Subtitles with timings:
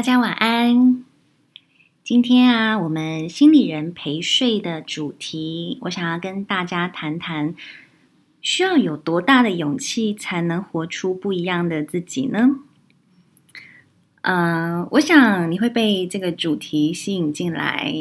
[0.00, 1.04] 大家晚安。
[2.02, 7.54] 今天啊，我们心理人陪睡的主题，我想要跟大家谈谈，
[8.40, 12.48] 需要有多大的勇气才能活出不一样的自己呢？
[14.22, 17.92] 嗯、我想你会被这个主题吸引进来。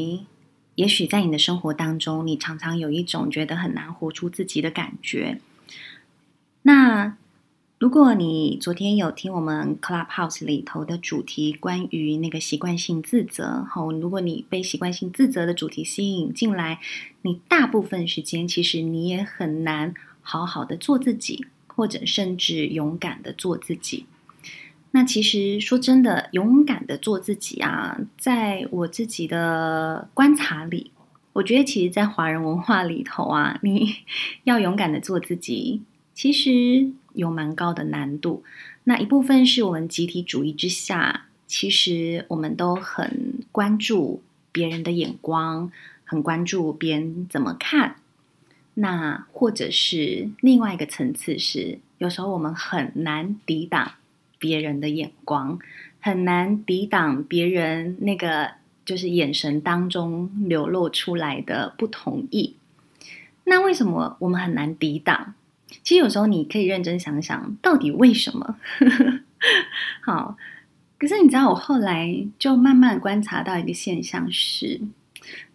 [0.76, 5.42] 也许在你的生活当中，你常常有一种觉得很难活出自己的感觉。
[6.62, 7.18] 那
[7.80, 16.82] 如果你昨天有听我们 Clubhouse 里头的主题，关于那个习惯性自责，好，如果你被习惯性自责的主题吸引进来，
[17.22, 24.06] 你大部分时间其实你也很难好好的做自己，或者甚至勇敢的做自己。
[24.92, 30.92] 那其实说真的，勇敢的做自己啊，在我自己的观察里，
[31.32, 33.96] 我觉得其实，在华人文化里头啊，你
[34.44, 35.82] 要勇敢的做自己，
[36.14, 36.92] 其实。
[37.14, 38.44] 有蛮高的难度，
[38.84, 45.72] 那一部分是我们集体主义之下，其实我们都很关注别人的眼光，
[46.04, 47.96] 很关注别人怎么看。
[48.76, 53.94] 那或者是另外一个层次是，有时候我们很难抵挡
[54.38, 55.60] 别人的眼光，
[56.00, 58.52] 很难抵挡别人那个
[58.86, 62.56] 就是眼神当中流露出来的不同意。
[63.44, 65.34] 那为什么我们很难抵挡？
[65.84, 68.58] 其实有时候你可以认真想想，到底为什么？
[70.02, 70.38] 好，
[70.98, 74.82] 可是你知道，我后来就慢慢观察到一个现象是，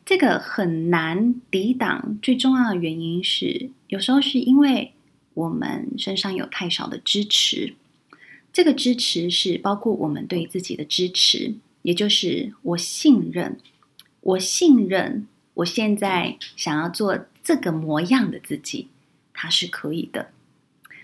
[0.06, 2.18] 这个很难抵挡。
[2.22, 4.92] 最重要的原因是，有时候是因为
[5.34, 7.74] 我们身上有太少的支持。
[8.52, 13.58] 这个支持是包括我们对自己的支持，也就是我信任，
[14.20, 18.88] 我信任我现在想要做这个模样的自己。
[19.34, 20.30] 它是可以的，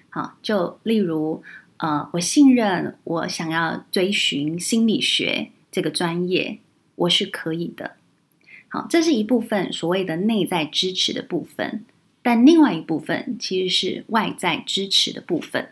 [0.09, 1.43] 好，就例如，
[1.79, 6.59] 呃，我信任我想要追寻心理学这个专业，
[6.95, 7.97] 我是可以的。
[8.69, 11.85] 好，这是一部分所谓的内在支持的部分，
[12.23, 15.69] 但另外一部分其实是外在支持的部分，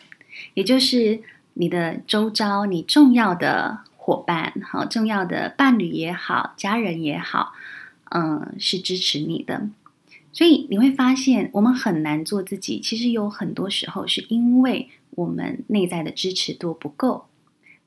[0.55, 1.21] 也就是
[1.55, 7.53] 你的周遭，你重要的伙伴，好，重要的伴侣也好，家人也好，
[8.11, 9.69] 嗯，是支持你的。
[10.33, 12.81] 所以你会发现，我们很难做自己。
[12.81, 17.27] 其实有很多时候是因为我们内在的支持度不够，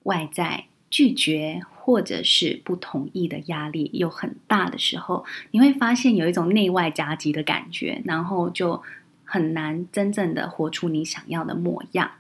[0.04, 8.82] 外在拒绝或者是不同意的压力又很大的时候，你会发现有一种内外夹击的感觉，然后就
[9.24, 12.12] 很难真正的活出你想要的模样。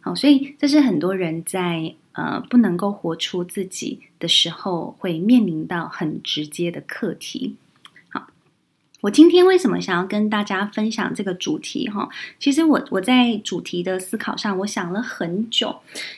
[0.00, 7.56] 好，所以这是很多人在呃不能够活出自己的时候会面临到很直接的课题。
[9.00, 11.88] 我今天为什么想要跟大家分享这个主题？
[11.88, 12.08] 哈，
[12.40, 15.76] 其实我我在主题的思考上，我想了很久，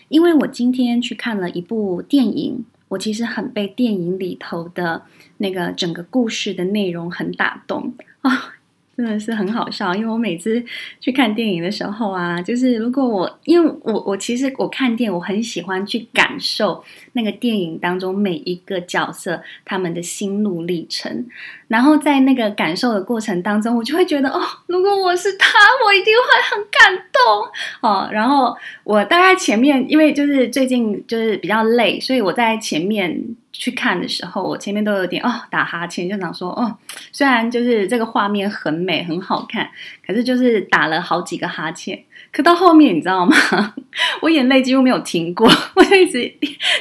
[0.08, 5.02] 因为我今天去看了一部电影，我其实很被电影里头的
[5.36, 7.92] 那个整个故事的内容很打动
[8.22, 8.54] 啊。
[9.00, 10.62] 真的是很好笑，因为我每次
[11.00, 16.84] 去看电影的时候啊，就是如果我，因为我我其实我看电影，我很喜欢去感受
[17.14, 21.26] 那个电影当中每一个角色他们的心路历程，
[21.68, 28.10] 然后在那个感受的过程当中，我就会觉得哦，如果我是他，我一定会很感动哦。
[28.12, 33.34] 然后我大概前面，因为就是最近就是比较累，所以我在前面。
[33.52, 36.76] 去看的时候，我前面都有点哦打哈欠，就想说哦，
[37.12, 39.68] 虽然就是这个画面很美很好看，
[40.06, 42.04] 可是就是打了好几个哈欠。
[42.32, 43.34] 可到后面你知道吗？
[44.22, 46.32] 我眼泪几乎没有停过， 我就一直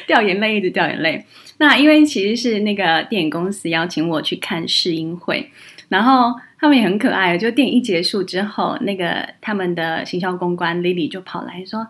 [0.06, 1.26] 掉眼泪，一直掉眼泪。
[1.58, 5.52] 那因为其实是那个电影公司邀请我去看试映会，
[5.90, 11.88] 然后他们也很可爱，就电影一结束之后，那个他们的行销公关 Lily 就跑来说：“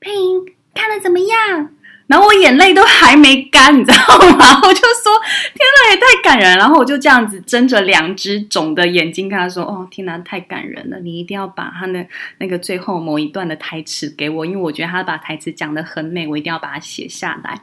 [0.00, 1.70] 佩莹看的怎么样？”
[2.08, 3.96] 然后我眼泪都还没干，你知道
[4.36, 4.60] 吗？
[4.64, 5.12] 我就说
[5.54, 6.56] 天哪，也太感人。
[6.56, 10.98] 然后我就这样子睁着两只肿的眼睛跟他说：“哦，天哪，太感人了！
[11.00, 12.04] 你一定要把他的
[12.38, 17.60] 那个最后某一段的台词给我，因为我觉得他把台词讲得很美，我一定要把它写下来。”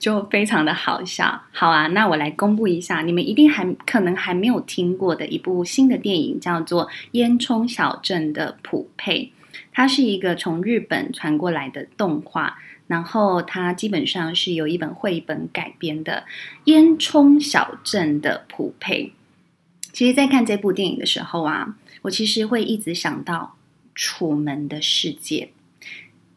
[0.00, 1.42] 就非常的好笑。
[1.52, 9.30] 好啊，那我来公布一下，你们一定还可能还没有听过的一部新的电影，叫做《烟囱小镇的普佩》，
[9.74, 12.56] 它是一个从日本传过来的动画。
[12.86, 16.24] 然后它基本上是由一本绘本改编的
[16.64, 19.04] 《烟囱小镇的普佩》。
[19.92, 23.56] 其实，在看这部电影的时候啊，我其实会一直想到
[23.94, 25.50] 《楚门的世界》，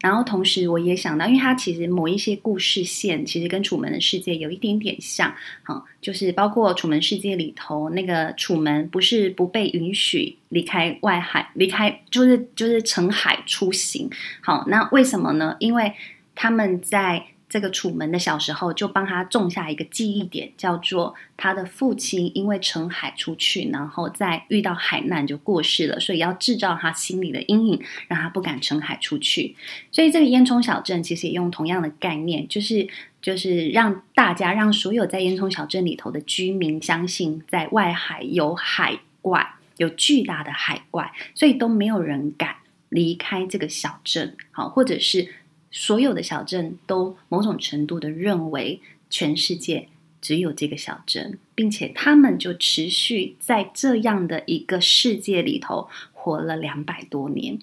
[0.00, 5.34] 然后同时我也想到，因为它其实某一些故事线其实跟《楚门的世界》有一点点像，
[5.64, 14.08] 哈，就是包括《楚门世界》里头那个楚门不是不被允许离开外海，离开就是就是乘海出行，
[14.40, 15.56] 好，那为什么呢？
[15.58, 15.92] 因为
[16.40, 29.56] 他们在这个楚门的小时候就帮他种下一个记忆点，叫做他的父亲因为乘海出去，然后在遇到海难就过世了，所以要制造他心里的阴影，让他不敢乘海出去。
[29.90, 32.86] 所以这个烟囱小镇其实也用同样的概念，就是
[33.20, 42.56] 就是让大家让所有在烟囱小镇里头的居民相信，在外海有海怪，有巨大的海怪，所以都没有人敢
[42.90, 45.32] 离开这个小镇，好，或者是。
[45.70, 48.80] 所有的小镇都某种程度的认为
[49.10, 49.88] 全世界
[50.20, 57.58] 只有这个小镇，并且他们就持续在这样的一个世界里头活了两百多年。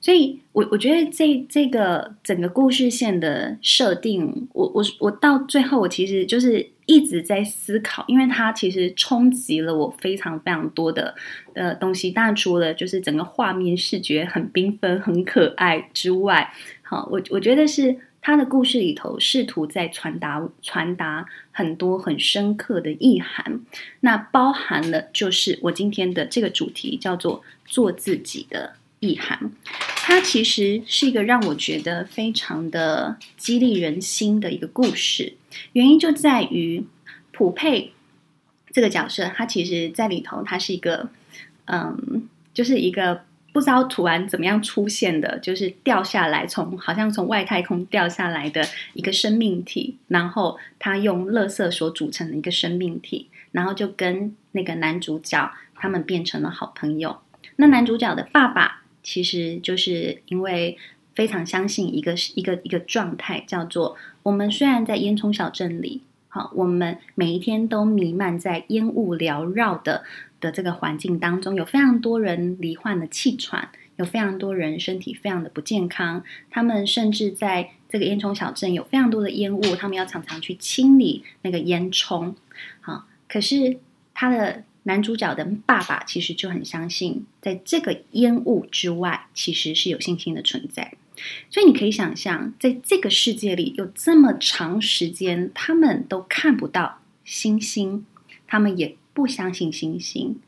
[0.00, 11.14] 所以我我觉得这这个整个故事线的设定，我我我到最后我其实就是一直在思考，因为它其实冲击了我非常非常多的
[11.54, 12.10] 呃东西。
[12.10, 16.52] 当然，除了就是整个画面视觉很缤纷、很可爱之外，
[16.92, 23.62] 好，我我觉得是他的故事里头试图在传达传达很多很深刻的意涵。
[24.00, 28.74] 那包含了就是我今天的这个主题叫做做自己的。
[29.00, 29.50] 意涵，
[29.96, 35.32] 它其实是一个让我觉得非常的激励人心的一个故事。
[35.72, 36.84] 原因就在于
[37.32, 37.92] 普佩
[38.70, 41.08] 这个角色，他其实在里头，他是一个，
[41.64, 48.64] 嗯，就是一个不知道突然怎么样出现的，就是掉下来从好像从外太空掉下来的
[48.94, 57.18] 一个生命体，然后他用垃圾所组成的一个生命体，然后就跟那个男主角他们变成了好朋友。
[57.56, 58.80] 那男主角的爸爸。
[59.04, 60.78] 其实就是因为
[61.12, 70.04] 非常相信一个一个一个状态，叫做我们虽然在烟囱小镇里，好，我们每一天都弥漫在烟雾缭绕的
[70.42, 82.34] 的这个环境当中，有非常多人罹患了气喘，有非常多人身体非常的不健康，他们甚至在这个烟囱小镇有非常多的烟雾，他们要常常去清理那个烟囱，
[82.82, 83.78] 好，可是
[84.12, 84.64] 他的。
[84.84, 90.94] 男主角的爸爸其实就很相信，在这个烟雾之外，其实是有星星的存在。
[91.50, 98.04] 所以你可以想象，在这个世界里有这么长时间，他们都看不到星星，
[98.48, 100.40] 他们也不相信星星。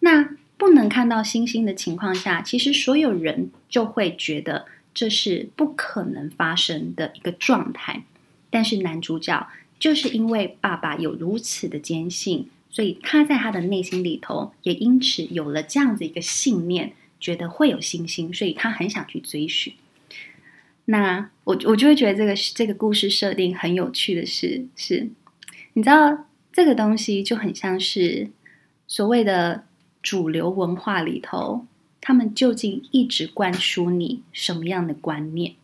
[0.00, 8.04] 那不能看到星星的情况下，其实所有人就会觉得这是不可能发生的一个状态。
[8.50, 9.48] 但是男主角
[9.78, 12.48] 就是因为爸爸有如此的坚信。
[12.74, 19.74] 所以他在他的内心里头，也因此有了这样子一个信念，觉得会有星星，所以他很想去追寻。
[20.86, 25.10] 那我我就会觉得这个这个故事设定很有趣的是，是
[25.74, 28.30] 你知道这个东西就很像是
[28.86, 29.64] 所谓的
[30.02, 31.64] 主流文化里头，
[32.00, 35.54] 他们究竟一直灌输你什么样的观念？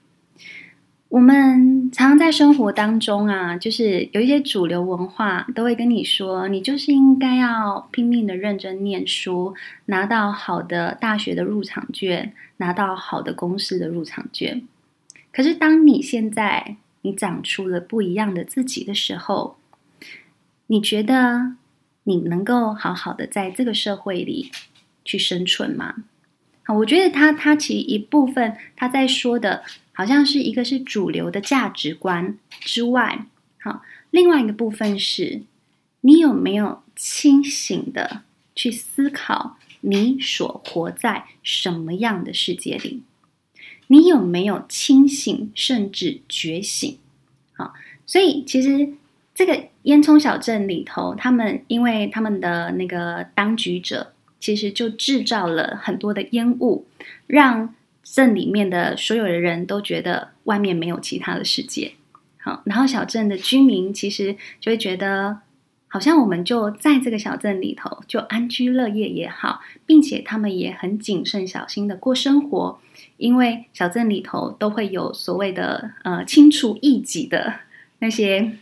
[1.11, 9.55] 我们常常在生活当中啊，就是有一些主流文化都会跟你说，你就是应该要拼命的认真念书，
[9.87, 14.63] 拿到好的大学的入场券，拿到好的公司的入场券。
[15.33, 19.57] 可是，当你现在你长出了不一样的自己的时候，
[20.69, 21.57] 你觉得
[22.05, 24.51] 你能够好好的在这个社会里
[25.05, 25.97] 去生存吗？
[26.63, 29.65] 好，我觉得他他其实一部分他在说的。
[29.99, 33.27] 好像是一个是主流的价值观之外，
[33.61, 35.43] 好，另外一个部分是，
[36.03, 38.23] 你有没有清醒的
[38.55, 43.03] 去思考你所活在什么样的世界里？
[43.89, 46.97] 你有没有清醒甚至觉醒？
[47.55, 47.75] 好，
[48.07, 48.93] 所以其实
[49.39, 56.89] 这个烟囱小镇里头，他们因为他们的那个当局者，其实就制造了很多的烟雾，
[57.29, 57.73] 让。
[58.11, 61.93] 镇里面的所有的人都觉得外面没有其他的世界，
[62.39, 65.41] 好，然后小镇的居民其实就会觉得，
[65.89, 72.81] 好像我们就在这个小镇里头就安居乐业也好，并且他们也很谨慎小心的过生活，
[73.19, 77.57] 因为小镇里头都会有所谓的呃清除异己的
[77.99, 78.53] 那些。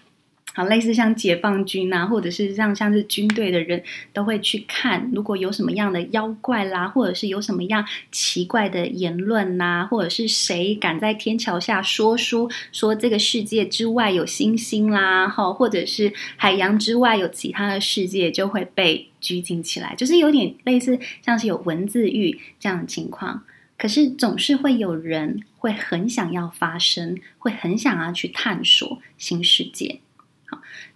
[0.57, 3.83] 好，类似像解放军啊，或者是像像是军队的人
[4.15, 23.43] 都会去看，如果有什么样的妖怪啦，或者是有什么样奇怪的言论呐，或者是谁敢在天桥下说书，说这个世界之外有星星啦，哈，或者是海洋之外有其他的世界，就会被拘禁起来，就是有点类似像是有文字狱这样的情况。
[23.77, 30.01] 可是总是会有人会很想要发声，会很想要去探索新世界。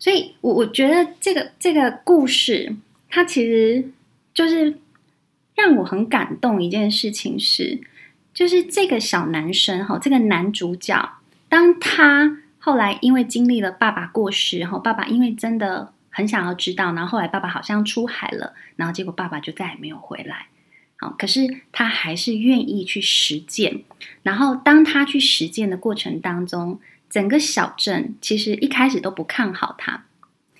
[0.00, 2.74] 所以我我觉得这个这个故事，
[3.08, 3.90] 它其实
[4.32, 4.78] 就是
[5.54, 6.60] 让我很感动。
[6.60, 7.78] 一件事情是，
[8.32, 11.18] 就是这个小男生哈，这个男主角，
[11.50, 20.46] 当他后来因为经历了爸爸过世，后爸爸因为真的很想要知道，然后后来爸爸好像出海了，然后结果爸爸就再也没有回来。
[20.96, 23.82] 好，可是他还是愿意去实践。
[24.22, 26.80] 然后当他去实践的过程当中，
[27.10, 30.06] 整个小镇其实一开始都不看好他，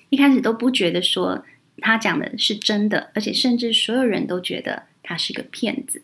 [0.09, 1.45] 一开始都不觉得说
[1.77, 6.01] 他讲的是真的，而且甚至所有人都觉得他是个骗子。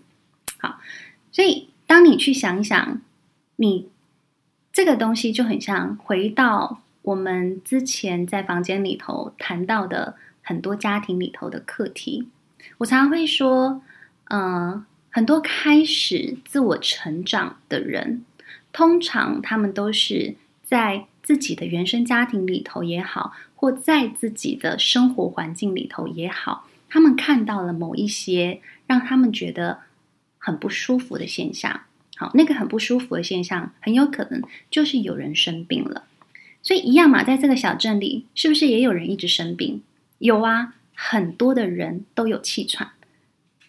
[0.57, 0.79] 好，
[1.33, 3.01] 所以当你去想一想，
[3.57, 3.89] 你
[4.71, 12.29] 这个东西就很像回到我们之前在房间里头谈到的很多家庭里头的课题。
[12.77, 13.81] 我常常会说，
[14.29, 18.23] 嗯、呃，很多开始自我成长的人。
[18.71, 29.79] 通常他们都是在自己的原生家庭里头也好，或在自己的生活环境里头也好，他们看到了某一些让他们觉得
[30.37, 31.81] 很不舒服的现象。
[32.15, 36.05] 好，那个很不舒服的现象，很有可能就是有人生病了。
[36.63, 39.81] 所以一样嘛，在这个小镇里，是不是也有人一直生病？
[40.17, 42.89] 有啊，很多的人都有气喘。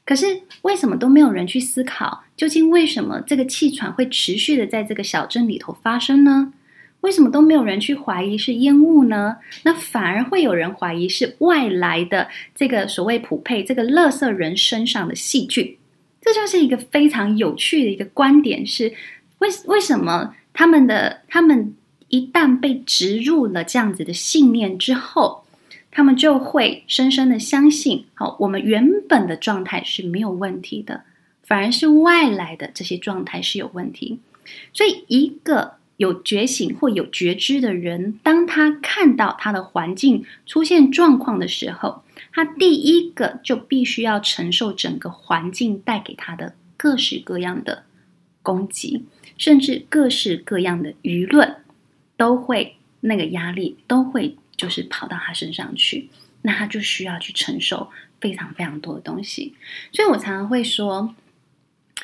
[0.09, 6.55] 可是为什么都没有人去思考，究竟为什么这个气喘会持续的在这个小镇里头发生呢？
[7.03, 9.37] 为什么都没有人去怀疑是烟雾呢？
[9.65, 15.77] 那反而会有人怀疑是外来的这个所谓普配这个垃圾人身上的细菌。
[16.23, 18.91] 这就是一个非常有趣的一个观点是，
[19.41, 21.77] 为为什么他们的他们
[22.09, 25.45] 一旦被植入了这样子的信念之后，
[25.99, 31.03] 他们就会深深的相信，好，我们原本的状态是没有问题的，
[31.43, 34.21] 反而是外来的这些状态是有问题。
[34.73, 47.83] 所以，一个有觉醒或有觉知的人，当他看到他的环境出现状况的时候，他第一个就必须要承受整个环境带给他的各式各样的
[48.45, 49.05] 攻击，
[49.37, 51.57] 甚至各式各样的舆论，
[52.17, 54.37] 都会那个压力都会。
[54.59, 56.11] 就是跑到他身上去，
[56.43, 59.55] 那他就需要去承受非常非常多的东西。
[59.93, 61.15] 所以我常常会说，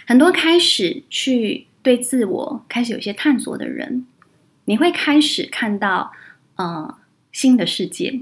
[0.06, 4.06] 很多开始去对自我开始有些探索的人，
[4.66, 6.12] 你会开始看到
[6.54, 6.96] 呃
[7.32, 8.20] 新的世界，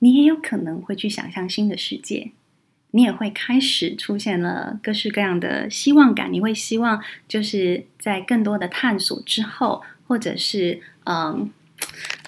[0.00, 2.32] 你也有可能会去想象新的世界，
[2.90, 6.30] 你也会开始出现了各式各样的希望感。
[6.30, 11.50] 你会希望就是在更多的探索之后，或者是嗯。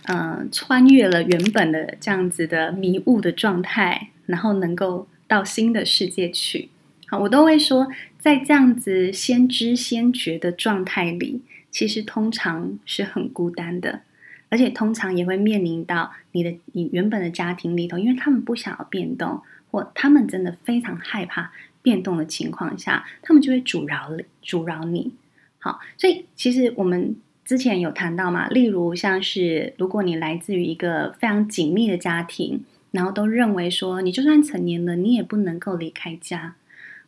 [0.08, 6.70] 嗯、穿越了原本的这样子的迷雾的状态，然后能够到新的世界去。
[7.06, 7.86] 好，我都会说，
[8.18, 14.00] 在这样子先知先觉的状态里，其实通常是很孤单的，
[14.48, 19.40] 而且通常也会面临到你的你原本的家庭里头，因为他们不想要变动，
[19.70, 24.10] 或他们真的非常害怕变动的情况下，他们就会阻挠
[24.42, 25.12] 阻挠你。
[25.58, 27.14] 好，所以其实我们。
[27.52, 36.54] 之前有谈到嘛，例如像是如果你来自于一个非常紧密的家庭，然后都认为说你就算成年了，你也不能够离开家。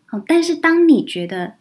[0.04, 1.54] 好，但是当你觉得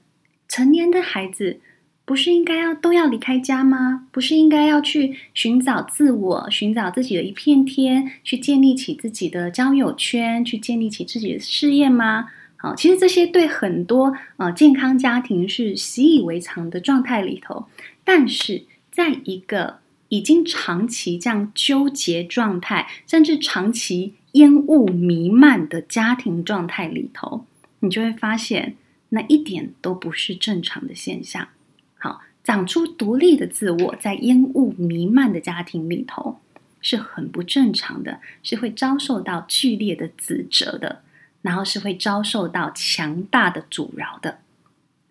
[0.50, 1.62] 成年的孩子
[2.04, 4.10] 不是应该要都要离开家吗？
[4.12, 12.28] 不是应该要去寻找自我，寻找自己的一片天，去建立起自己的交友圈，去建立起自己的事业吗？
[12.58, 17.68] 好，其实这些对很多呃健康家庭是习以为常的状态里头。
[18.04, 18.64] 但是，
[18.94, 27.48] 在一个已经长期这样纠结状态，甚至长期烟雾弥漫的家庭状态里头，
[27.80, 28.76] 你就会发现，
[29.10, 31.48] 那一点都不是正常的现象。
[31.98, 36.40] 好，长出独立的自我，在烟雾弥漫的家庭里头，
[36.80, 41.02] 是很不正常的，是会遭受到剧烈的指责的，
[41.42, 44.38] 然后是会遭受到强大的阻挠的。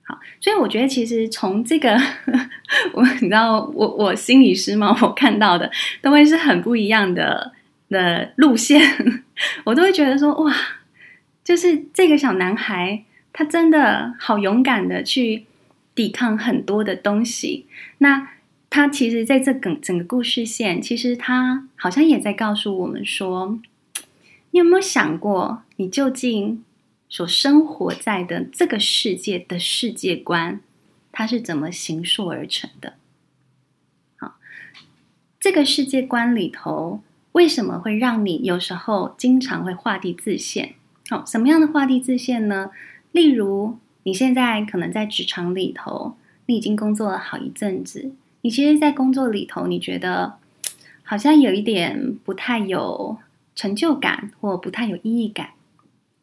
[0.05, 1.97] 好，所以我觉得其实从这个，
[2.93, 7.53] 我你知道，我我心理师嘛，我看到的都会是很不一样的
[7.89, 8.81] 的路线，
[9.65, 10.53] 我都会觉得说哇，
[11.45, 15.45] 就是这个小男孩，他真的好勇敢的去
[15.95, 17.67] 抵抗很多的东西。
[17.99, 18.31] 那
[18.69, 23.61] 他其实在这整整个故事线，其实他好像也在告诉我们说，
[24.51, 26.65] 你有没有想过，你究竟？
[27.13, 30.63] 所生活在的这个世界的世界观，
[31.13, 32.95] 它是怎么形塑而成的？
[34.17, 34.37] 好，
[35.39, 37.03] 这个世界观里头，
[37.33, 40.73] 为什么会让你有时候经常会画地自限？
[41.11, 42.71] 好，什么样的画地自限呢？
[43.11, 46.17] 例如，你现在可能在职场里头，
[46.47, 50.39] 你已经工作了好一阵子，你其实，在工作里头，你觉得
[51.03, 53.19] 好像有一点不太有
[53.55, 55.51] 成就感，或不太有意义感。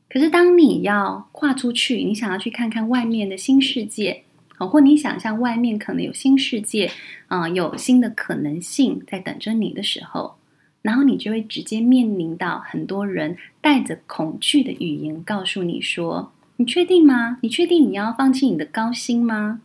[0.10, 4.24] 可是，当你要跨出去，你想要去看看外面的新世界，
[4.58, 6.92] 好，或你想象外面可能有新世界
[7.28, 10.38] 啊、有新的可能性在等着你的时候，
[10.82, 17.38] 然后你就会直接面临到很多人带着恐惧的语言告诉你说：“你确定吗？
[17.42, 19.62] 你确定你要放弃你的高薪吗？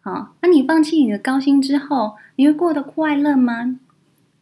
[0.00, 3.78] 好，那你放弃你的高薪之后，你会过得快乐吗？”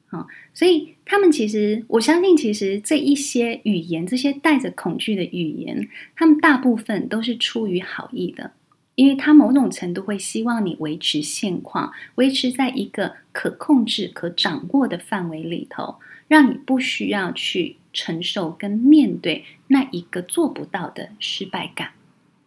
[0.07, 8.53] 好，所以他们其实，我相信，其实这一些语言，这些带着恐惧的语言，他们大部分都是出于好意的。
[8.95, 15.97] 因为他某种程度会希望你维持现况，维持在一个可控制、可掌握的范围里头，
[16.29, 21.91] 让你不需要去承受跟面对那一个做不到的失败感。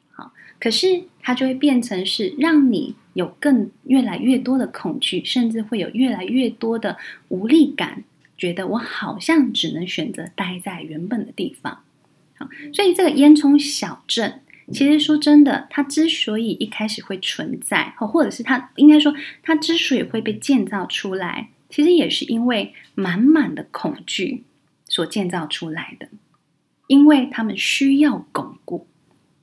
[0.10, 8.04] 好，可是它就会变成是让你有更越来越多的恐惧，甚至会有越来越多的无力感，
[8.38, 11.84] 觉得我好像只能选择待在原本的地方。
[12.38, 14.42] 好，所以这个烟囱小镇。
[14.74, 19.14] 其实说真的，它之所以一开始会存在，或者是它应该说，
[19.44, 24.44] 它之所以会被建造出来，其实也是因为满满的恐惧
[24.88, 26.10] 所建造出来的，
[26.88, 28.88] 因为他们需要巩固，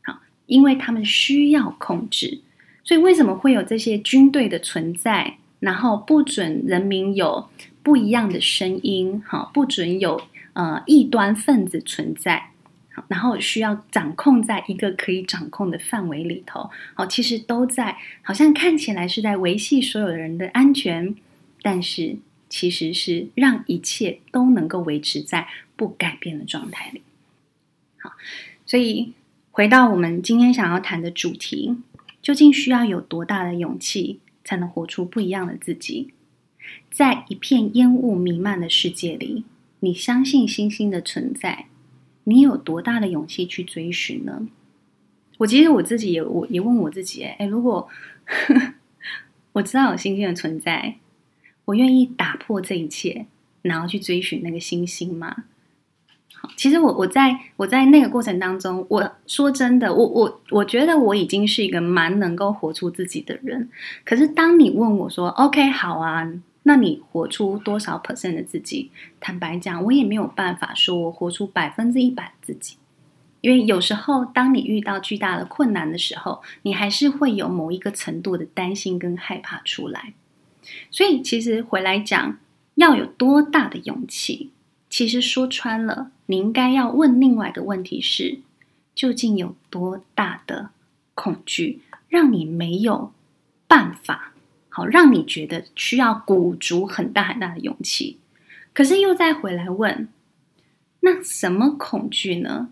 [0.03, 2.41] 好，因为他们需要控制，
[2.83, 5.39] 所以为什么会有这些军队的存在？
[5.61, 7.49] 然后不准人民有
[7.83, 10.21] 不一样的声音，好，不准有
[10.53, 12.49] 呃异端分子存在。
[13.09, 21.17] 然后需要掌控在一个可以掌控的范围里头，好，其实都在，好像看起来是在维系所有人的安全，
[21.63, 22.19] 但是
[22.51, 27.01] 其实是让一切都能够维持在不改变的状态里。
[27.97, 28.13] 好，
[28.67, 29.15] 所以
[29.51, 31.79] 回到我们今天想要谈的主题，
[32.21, 36.13] 究竟需要有多大的勇气才能活出不一样的自己？
[36.91, 39.45] 在一片烟雾弥漫的世界里，
[39.81, 41.67] 你相信星星的存在？
[42.25, 44.47] 你有多大的勇气去追寻呢？
[45.39, 47.89] 我其实我自己也我也问我自己，哎，如果
[49.55, 50.99] 我知道有星星的存在，
[51.65, 53.27] 我愿意打破这一切，
[53.63, 55.45] 然后去追寻那个星星吗？
[56.35, 63.69] 好，其实我我在我在那个过程当中，我说真的，我我我觉得我已经是一个蛮能够活出自己的人。
[64.05, 66.33] 可是当你问我说，OK，好啊。
[66.65, 68.91] 那你活出多少 percent 的自己？
[69.19, 72.77] 坦白讲，我也没有办法说我活出百分之一百自己，
[73.41, 80.15] 因为有时候当你遇到巨大的困难的时候，你还是会有某一个程度的担心跟害怕出来。
[80.91, 82.39] 所以，其实回来讲，
[82.77, 84.51] 要有多大的勇气？
[84.89, 88.39] 其实说穿了，你应该要问另外一个问题是：
[88.95, 90.71] 究竟有多大的
[91.15, 93.13] 恐惧，让你没有
[93.67, 94.32] 办法？
[94.75, 98.17] 好，让你觉得需要鼓足很大很大的勇气，
[98.73, 100.09] 可是又再回来问，
[101.01, 102.71] 那什么恐惧呢？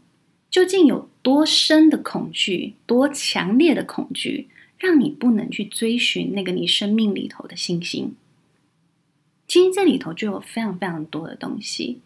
[0.48, 8.16] 究竟有多深的恐惧，多强烈的恐惧，让你不能去追寻那个你生命里头的信心？
[9.46, 12.00] 其实这里头就有非常非常多的东西。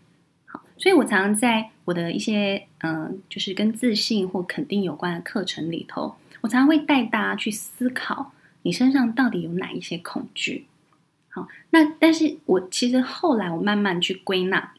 [0.47, 8.33] 好，所以我常常在我的一些嗯、就是跟自信或肯定有关的课程里头，我常常会带大家去思考。
[8.65, 10.67] 你身上到底有哪一些恐惧？
[11.29, 14.75] 好，那但是我其实后来我慢慢去归纳，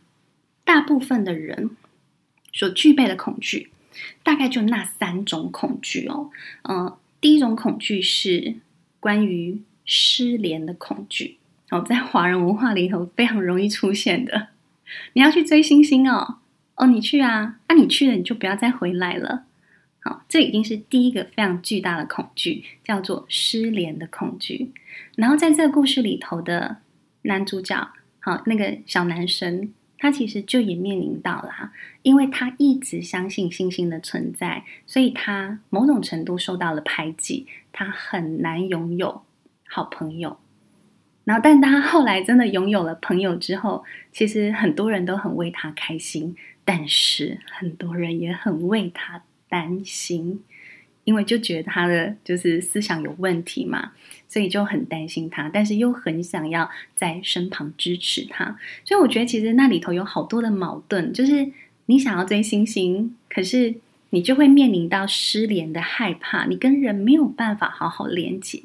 [0.63, 1.71] 大部分的人
[2.51, 3.69] 所具备的恐惧，
[4.23, 6.29] 大概就那三种恐惧哦。
[6.63, 8.55] 呃，第一种恐惧是
[8.99, 11.37] 关于失联的恐惧，
[11.69, 14.47] 哦，在华人文化里头非常容易出现的。
[15.13, 16.37] 你要去追星星哦，
[16.75, 19.43] 哦，你去啊，那、你去了你就不要再回来了。
[20.07, 24.71] 好，这已经是第一个非常巨大的恐惧，叫做失联的恐惧。
[25.15, 26.77] 然后在这个故事里头的
[27.23, 27.89] 男主角，
[28.19, 31.71] 好，那个小男生，他其实就也面临到了，
[32.03, 39.23] 因为他一直相信星星的存在，所以他某种程度受到了排挤，他很难拥有
[39.67, 40.37] 好朋友。
[41.23, 49.23] 然后，但他后来真的拥有了朋友之后，其实很多人都很为他开心，但是很多人也很为他。
[49.49, 50.41] 担心，
[51.03, 53.91] 因为就觉得他的就是思想有问题嘛，
[54.27, 58.57] 所以就很担心他，但是又很想要在身旁支持他。
[58.83, 61.51] 所以我觉得其实那里头有好多的矛盾，就是
[61.85, 63.75] 你想要追星星，可是
[64.09, 68.61] 你就会面临到失联的害怕，你跟人没有办法好好连接。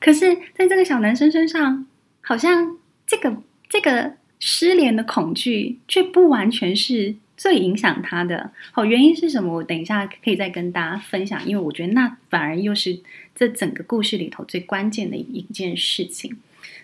[0.00, 1.86] 可是在这个小男生身上，
[2.20, 7.16] 好像这个这个失联的恐惧却不完全是。
[7.36, 9.54] 最影响他的好原因是什么？
[9.54, 13.00] 我等一下可以再跟大家分享，因为我觉得那反而又是
[13.34, 16.38] 这整个故事里头最关键的一件事情。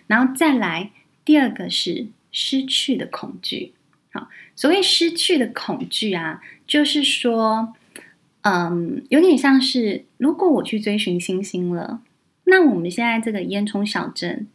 [0.07, 0.91] 然后再来
[1.23, 3.73] 第二个是失去的恐惧。
[4.11, 7.73] 好，所谓失去的恐惧啊，就是说，
[8.41, 12.01] 嗯，有点像是如果我去追寻星星了，
[12.45, 14.47] 那我们现在这个烟囱小镇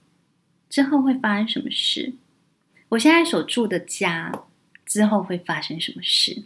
[0.69, 2.15] 之后会发生什么事？
[2.91, 4.33] 我现在所住的家
[4.85, 6.45] 之后会发生什么事？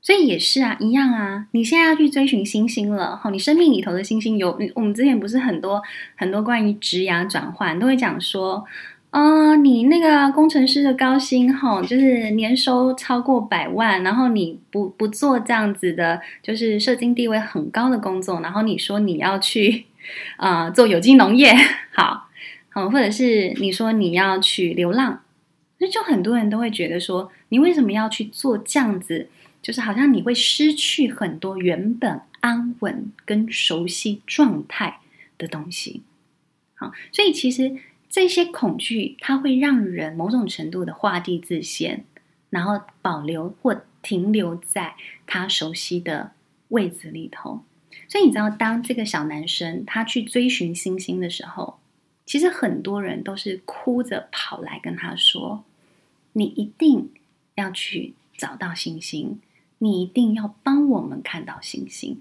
[0.00, 1.46] 所以也是啊，一样啊。
[1.52, 5.82] 你现在要去追寻星星了，哈，你生命里头的星星有，我们之前不是很多
[6.16, 8.64] 很多关于职涯转换都会讲说。
[9.10, 19.84] 啊、你那个工程师的高薪吼，就是年收超过百万，然后你不不做这样子的，就是社经地位很高的工作，然后你说你要去
[20.36, 21.54] 啊、做有机农业，
[21.94, 22.28] 好，
[22.70, 25.20] 好，或者是你说你要去流浪，
[25.88, 29.28] 就很多人都会觉得说，你为什么要去做这样子？
[29.62, 35.00] 就是好像你会失去很多原本安稳跟熟悉状态
[35.38, 36.02] 的东西，
[36.74, 37.76] 好，所以其实。
[38.10, 42.04] 这些恐惧，它会让人某种程度的画地自限，
[42.48, 44.94] 然后保留或停留在
[45.26, 46.30] 他熟悉的
[46.68, 47.64] 位置里头。
[48.06, 51.80] 所以你知道，当这个小男生他去追寻星星的时候，
[52.24, 55.64] 其实很多人都是哭着跑来跟他说
[56.34, 57.10] ：“你一定
[57.54, 59.40] 要去找到星星，
[59.78, 62.20] 你一定要帮我们看到星星。”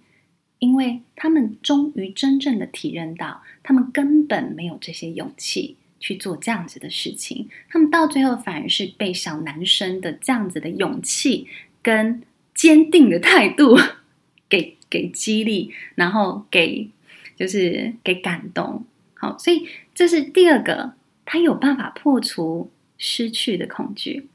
[0.59, 5.75] 因为他们终于真正的体认到，他们根本没有这些勇气。
[5.99, 11.47] 去做这样子的事情，他们到最后反而是被小男生的这样子的勇气
[11.81, 12.21] 跟
[12.53, 13.77] 坚定的态度
[14.49, 16.89] 给给激励，然后给
[17.37, 18.83] 就是给感动。
[19.13, 20.91] 好，所以这是第二个，
[21.23, 24.27] 他有办法破除失去的恐惧。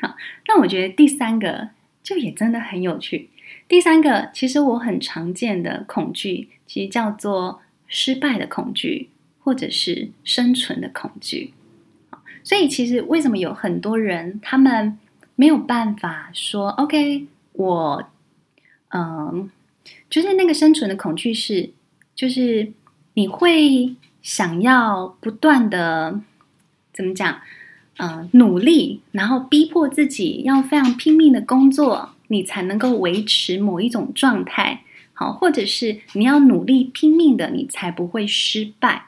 [0.00, 0.16] 好，
[0.48, 1.70] 那我觉得第三个
[2.02, 3.30] 就也真的很有趣。
[3.68, 9.10] 第三个其实我很常见的恐惧，其实叫做失败的恐惧。
[9.46, 11.52] 或者是生存的恐惧，
[12.42, 14.98] 所以其实为什么有很多人他们
[15.36, 18.08] 没有办法说 “OK”，我
[18.88, 19.50] 嗯，
[20.08, 21.68] 就是那个生存的恐惧是，
[22.14, 22.72] 就是
[23.12, 26.22] 你会想要不断的
[26.94, 27.42] 怎么讲，
[27.98, 39.06] 嗯，努力，然后逼迫自己要非常拼命的工作，你才能够维持某一种状态，好，或者是你要努力拼命的，你才不会失败。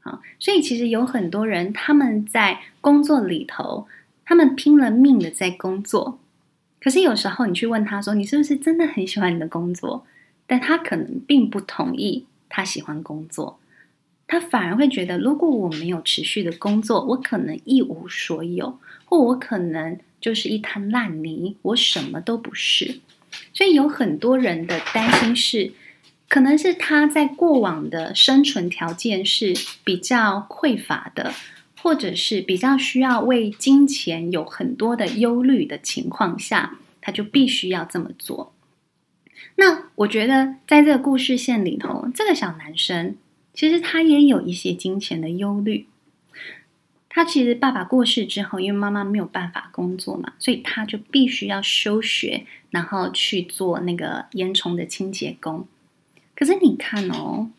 [0.00, 3.86] 好，所以其实有很多人，他们在工作里头，
[4.24, 6.18] 他们拼了命的在工作。
[6.80, 10.06] 可是有时候你去问他说：“你是不是真的很喜欢你的工作？”
[10.48, 13.59] 但他可能并不同意他喜欢工作，
[14.30, 23.00] 他反而会觉得，如果我没有持续的工作，我可能一无所有，或我可能就是一滩烂泥，我什么都不是。
[23.52, 25.72] 所以有很多人的担心是。
[26.32, 31.34] 可能是他在过往的生存条件是比较匮乏的，
[31.82, 38.52] 或者是比较需要为金钱有很多的忧虑的情况下，他就必须要这么做。
[39.56, 43.16] 那我觉得在这个故事线里头，这个小男生
[43.52, 45.86] 其实他也有一些金钱的忧虑。
[47.12, 55.66] 他其实爸爸过世之后，因为妈妈没有办法工作嘛，所以他就必须要休学，然后去做那个烟囱的清洁工。
[56.36, 57.50] 可是你看哦，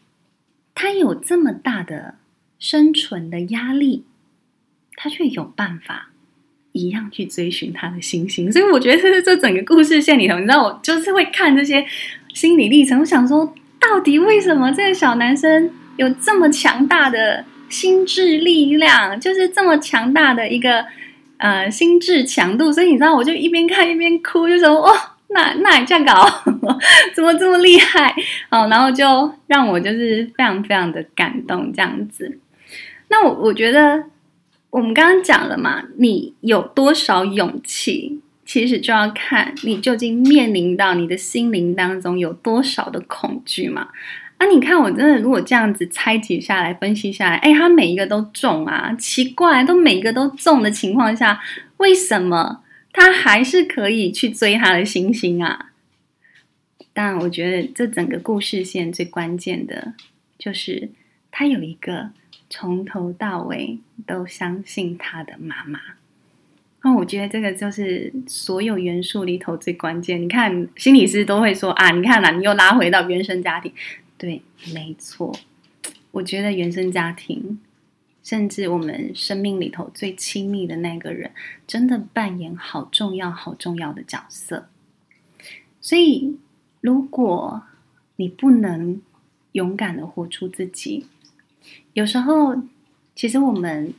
[0.74, 2.16] 他有这么大的
[2.60, 4.06] 生存的压力，
[4.96, 6.12] 他却有办法
[6.72, 8.50] 一样去追寻他的星星。
[8.50, 11.86] 所以我觉得这是这整个故事线里头，你知道，我就是会看这些
[12.34, 13.02] 心理历程。
[13.02, 20.86] 我想说，到底为什么这个小男生有这么强大的心智力量，就是这么强大的一个
[21.38, 22.72] 呃心智强度？
[22.72, 24.92] 所以你知道，我就一边看一边哭，就说哦。
[25.34, 26.30] 那那你这样搞，
[27.16, 28.14] 怎么这么厉害？
[28.50, 32.38] 好，然后就让我就是非常非常的感动这样子。
[33.08, 34.04] 那我我觉得
[34.72, 43.88] 我们刚刚讲了嘛，你有多少勇气，其实就要看你究竟面临到你的心灵当中有多少的恐惧嘛。
[44.42, 51.40] 啊，你看我真的如果这样子拆解下来、分析下来，哎，他每一个都中啊，奇怪，都每一个都中的情况下，
[51.78, 52.64] 为什么？
[52.92, 55.68] 他还是可以去追他的星星啊！
[56.92, 59.94] 但，我觉得这整个故事线最关键的
[60.40, 60.90] 就是
[61.30, 62.10] 他有一个
[62.50, 63.78] 从头到尾
[64.08, 65.80] 都相信他的妈妈。
[66.84, 70.20] 那我觉得这个就是所有元素里头最关键。
[70.20, 73.72] 你看，心理师都会说啊，你看啦，你又拉回到原生家庭。
[74.22, 75.36] 对，没错，
[76.12, 77.60] 我觉得原生家庭。
[78.24, 81.32] 甚至我们生命里头最亲密的那个人，
[81.66, 84.70] 真的扮演好重要、好重要的角色。
[85.82, 86.38] 所以，
[86.82, 87.64] 如果
[88.18, 89.02] 你不能
[89.54, 91.08] 勇敢的活出自己，
[91.94, 92.62] 有时候，
[93.16, 93.92] 其实我们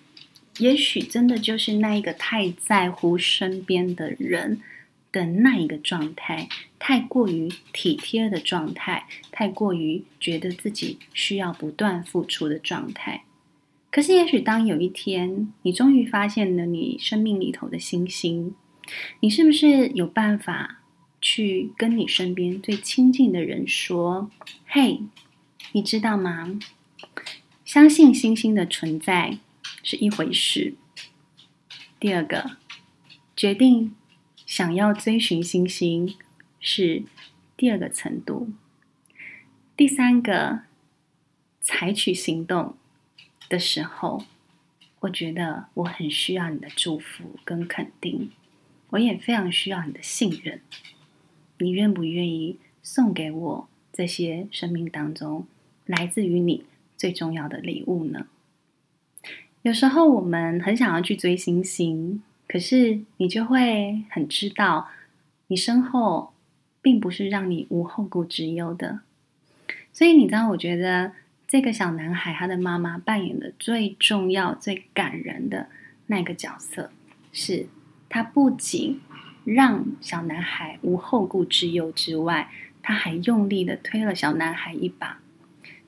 [0.58, 4.60] 也许真的就是那一个太在乎身边的人
[5.12, 6.48] 的那一个状态，
[6.78, 13.24] 太过于体贴的状态，太过于觉得自己需要不断付出的状态。
[13.90, 18.54] 可是，也许当有一天你终于发现了你生命里头的星星，
[19.20, 20.80] 你是不是有办法
[21.20, 24.30] 去跟你身边最亲近的人说
[24.66, 25.02] ：“嘿，
[25.72, 26.58] 你知道吗？
[27.66, 29.36] 相信星星的存在
[29.82, 30.74] 是一回事。
[32.00, 32.52] 第二个，
[33.36, 33.94] 决定。”
[34.52, 36.14] 想要追寻星星
[36.60, 37.04] 是
[37.56, 38.50] 第二个程度，
[39.74, 40.64] 第三个
[41.62, 42.76] 采取行动
[43.48, 44.26] 的时候，
[45.00, 48.30] 我觉得我很需要你的祝福跟肯定，
[48.90, 50.60] 我也非常需要你的信任。
[51.56, 55.46] 你愿不愿意送给我这些生命当中
[55.86, 56.66] 来自于你
[56.98, 58.26] 最重要的礼物呢？
[59.62, 62.22] 有时候我们很想要去追星星。
[62.52, 64.90] 可是你就会很知道，
[65.46, 66.34] 你身后
[66.82, 69.00] 并不是让你无后顾之忧的。
[69.90, 71.12] 所以你知道，我觉得
[71.48, 75.68] 这个小男孩他的妈妈扮演的最重要、最感人的
[76.08, 76.90] 那个角色，
[77.32, 77.68] 是
[78.10, 79.00] 他不仅
[79.44, 82.50] 让小男孩无后顾之忧之外，
[82.82, 85.21] 他还用力的推了小男孩一把。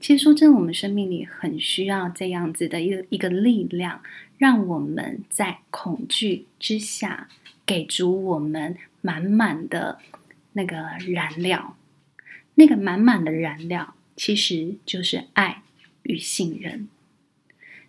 [0.05, 4.03] 其实说真的，我们生命里很需要这样子的一个一个力量。
[4.37, 7.31] 让我们在恐惧之下，
[7.65, 9.99] 给足我们满满的
[10.53, 10.77] 那个
[11.09, 11.79] 燃料。
[12.57, 15.63] 那个满满的燃料，其实就是爱
[16.03, 16.87] 与信任。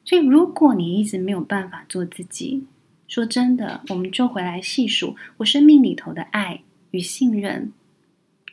[0.05, 2.63] 所以，如果你一直没有办法做自己，
[3.09, 7.73] 说真的，我们就回来细数我生命里头的爱与信任，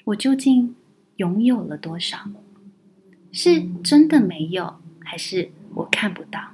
[0.07, 0.75] 我究竟
[1.19, 2.29] 拥有了多少？
[3.33, 6.53] 是真的没有，还是我看不到？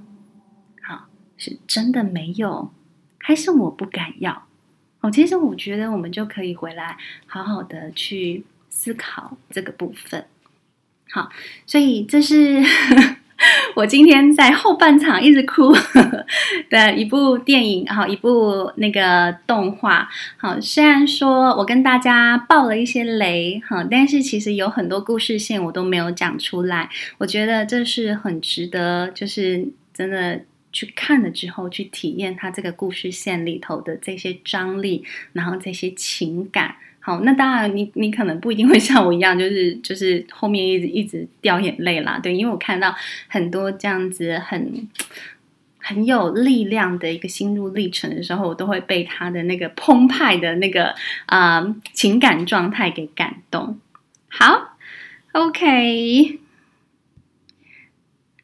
[0.82, 2.72] 好是真的没有，
[3.18, 4.46] 还是我不敢要？
[5.00, 10.26] 哦，其实我觉得我们就可以回来好好的去思考这个部分。
[11.10, 11.30] 好，
[11.66, 12.62] 所以这是
[13.74, 15.74] 我今天在后半场一直哭
[16.70, 20.08] 的一部电影，好，一部那个动画。
[20.36, 26.88] 好，虽然说我跟大家爆了一些雷，哈，但是其实有很多故事线我都没有讲出来。
[27.18, 30.40] 我觉得这是很值得，就是真的。
[30.70, 36.76] 去看了之后，去体验它这个故事线里头的这些张力，然后这些情感。
[37.08, 42.20] 好，那当然你，你可能不一定会像我一样，就是就是后面一直一直掉眼泪啦。
[42.22, 42.94] 对，因为我看到
[43.28, 44.86] 很多这样子很
[45.78, 50.94] 很有力量的一个心路历程的时候，我都会被他的那个澎湃的那个
[51.24, 53.80] 啊、情感状态给感动。
[54.28, 54.76] 好
[55.32, 56.38] ，OK，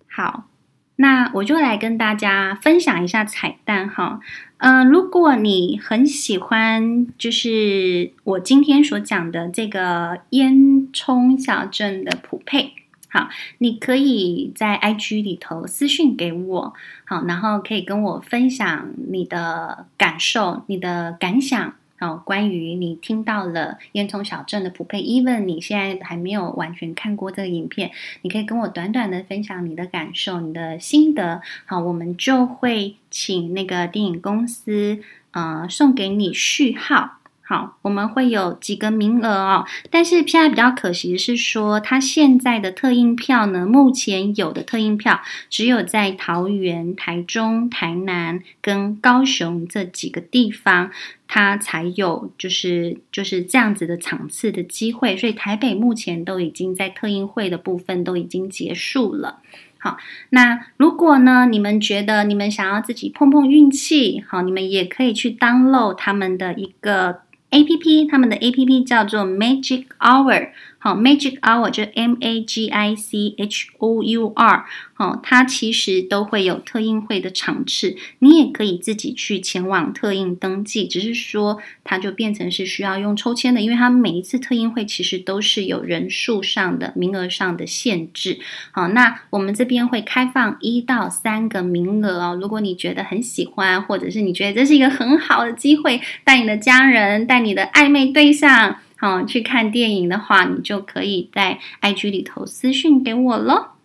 [0.09, 0.49] 好。
[0.97, 4.21] 那我就来跟大家分享一下彩蛋哈，
[4.67, 10.55] 嗯、如果你很喜欢，就是我今天所讲的这个烟
[10.91, 12.73] 囱小镇的普配，
[13.11, 16.73] 好，你可以在 IG 里头私信给我，
[17.05, 21.75] 好，然后可以跟我分享你的感受、你的感想。
[22.05, 27.91] 哦，关于你听到了烟囱小镇的普配，even 你现在还没有完全看过这个影片，
[28.21, 31.41] 你可以跟我短短的分享你的感受、你的心得。
[31.65, 37.21] 好，我们就会请那个电影公司，呃，送给你序号。
[37.47, 50.91] 好，我们会有几个名额哦，但是现在比较可惜的是说，它现在的特映票呢，目前有的特映票只有在桃园、台中、台南跟高雄这几个地方，
[51.29, 59.41] 它才有就是就是这样子的场次的机会，所以台北目前都已经在特映会的部分都已经结束了。
[59.77, 59.99] 好，
[60.31, 67.21] 那如果呢，你们觉得你们想要自己碰碰运气，好，你们也可以去 download 他们的一个。
[67.55, 70.49] A P P，他们的 A P P 叫做 Magic Hour，
[70.85, 88.39] 好，Magic Hour 就 M A G I C H O U R，好，它其实都会有特映会的场次，你也可以自己去前往特映登记，只是说它就变成是需要用抽签的，因为它每一次特映会其实都是有人数上的名额上的限制，
[88.71, 103.77] 好，那我们这边会开放一到三个名额哦，如果你觉得很喜欢，或者是你觉得这是一个很好的机会，带你的家人，带你的暧昧对象，嗯，去看电影的话，你就可以在 IG 里头私讯给我咯。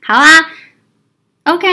[0.00, 0.26] 好啊
[1.44, 1.68] ，OK，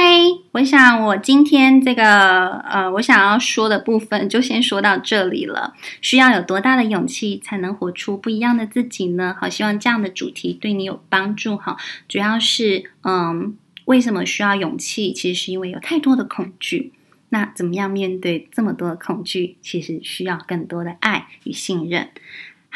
[0.52, 5.76] 我想我今天这个呃，我想要说的部分就先说到这里了。
[6.02, 9.34] 需要有多大的勇气才能活出不一样的自己呢？
[9.40, 11.78] 好，希望这样的主题对你有帮助哈。
[12.10, 15.14] 主要是嗯，为什么需要勇气？
[15.14, 16.92] 其实是因为有太多的恐惧。
[17.30, 19.58] 那怎么样面对这么多的恐惧？
[19.62, 22.10] 其实需要更多的爱与信任。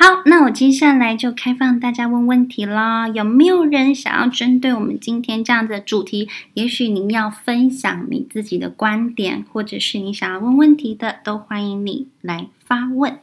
[0.02, 3.08] 好，那我接下来就开放大家问问题啦。
[3.08, 6.28] 有没有人想要针对我们今天这样的主题？
[6.56, 13.20] 也许您要分享你自己的观点，或者是你想要问问题的，都欢迎你来发问。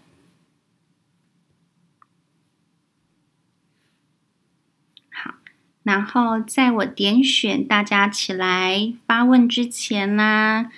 [5.10, 5.34] 好，
[5.82, 10.70] 然后在我点选大家起来发问之前呢，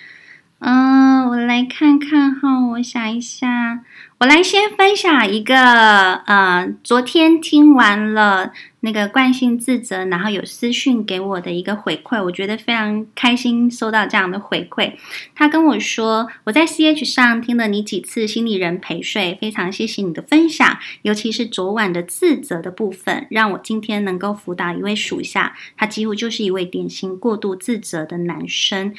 [0.63, 3.83] 嗯，我来看看哈，我想一下。
[4.19, 14.93] 我来先分享一个，呃，昨天听完了那个惯性自责，然后有私讯给我的一个回馈，我觉得非常开心收到这样的回馈。
[15.33, 28.93] 他跟我说，我在 CH 上听了你几次心理人陪睡，非常谢谢你的分享，尤其是昨晚的自责的部分，让我今天能够辅导一位属下，他几乎就是一位典型过度自责的男生。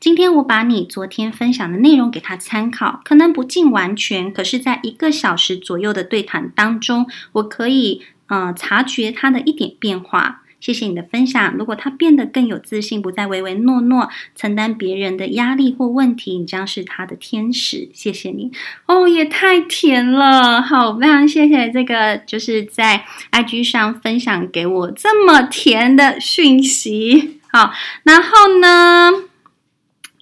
[0.00, 10.42] 今天我把你昨天分享的内容给他参考，可能不尽完全，可是在一个小时左右的对谈当中，我可以呃察觉他的一点变化。
[10.60, 11.54] 谢谢你的分享。
[11.56, 17.88] 如果他变得更有自信，不再唯唯诺诺，承担别人的压力或问题，你将是他的天使。
[17.92, 18.50] 谢谢你
[18.86, 20.60] 哦，也太甜了。
[20.60, 27.40] 好，非常谢谢这个就是在 IG 上分享给我这么甜的讯息。
[27.52, 29.27] 好，然后呢？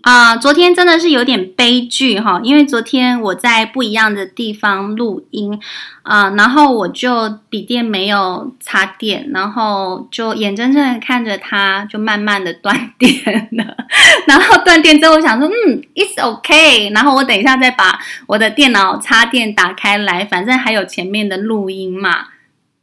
[0.07, 5.59] 啊、昨天真的是有点悲剧哈，因为昨天我在不一样的地方录音，
[6.03, 13.13] 啊、然后我就笔电没有插电，然后就眼睁睁的看着它就慢慢的断电
[13.51, 13.77] 了，
[14.29, 22.29] 然后断电之后我想说，嗯，it's okay，然后我等一下再把我的电脑插电打开来，反正还有前面的录音嘛，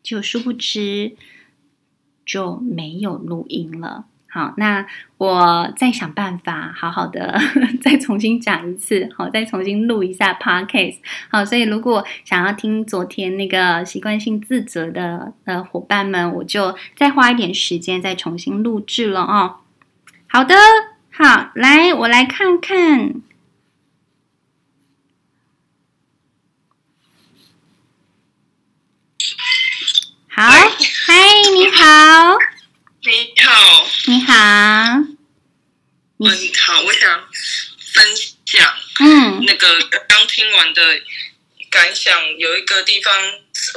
[0.04, 1.14] 就殊不知
[2.26, 4.08] 就没有录音了。
[4.34, 4.84] 好，那
[5.20, 7.40] 我再想办法，好好的
[7.84, 10.98] 再重新讲一次，好，再重新录一下 podcast。
[11.30, 19.58] 好，所以如果想要听昨天那个习惯性自责的呃伙伴们，我就再花一点时间再重新录制了哦。
[20.26, 20.56] 好的，
[21.12, 23.22] 好，来，我来看看。
[30.28, 31.14] 好，嗨，
[31.54, 32.53] 你好。
[33.06, 34.34] 你好，你好，
[36.16, 37.30] 你好，我想
[37.92, 38.08] 分
[38.46, 41.02] 享，嗯，那个刚听完的
[41.70, 43.14] 感想，有一个地方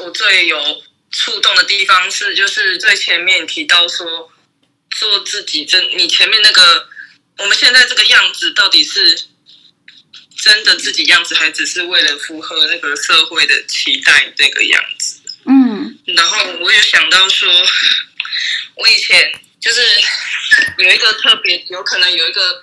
[0.04, 4.30] 我最有触动的地方是，就是最前面提到说，
[4.90, 6.88] 做自己真，你前面那个
[7.38, 9.22] 我们现在这个样子，到底是
[10.36, 15.20] 真的自己样子，还只是为了符合那个社会的期待那个样子？
[15.46, 17.50] 嗯，然后我也想到说。
[18.76, 19.80] 我以前就是
[20.78, 22.62] 有一个特别，有可能有一个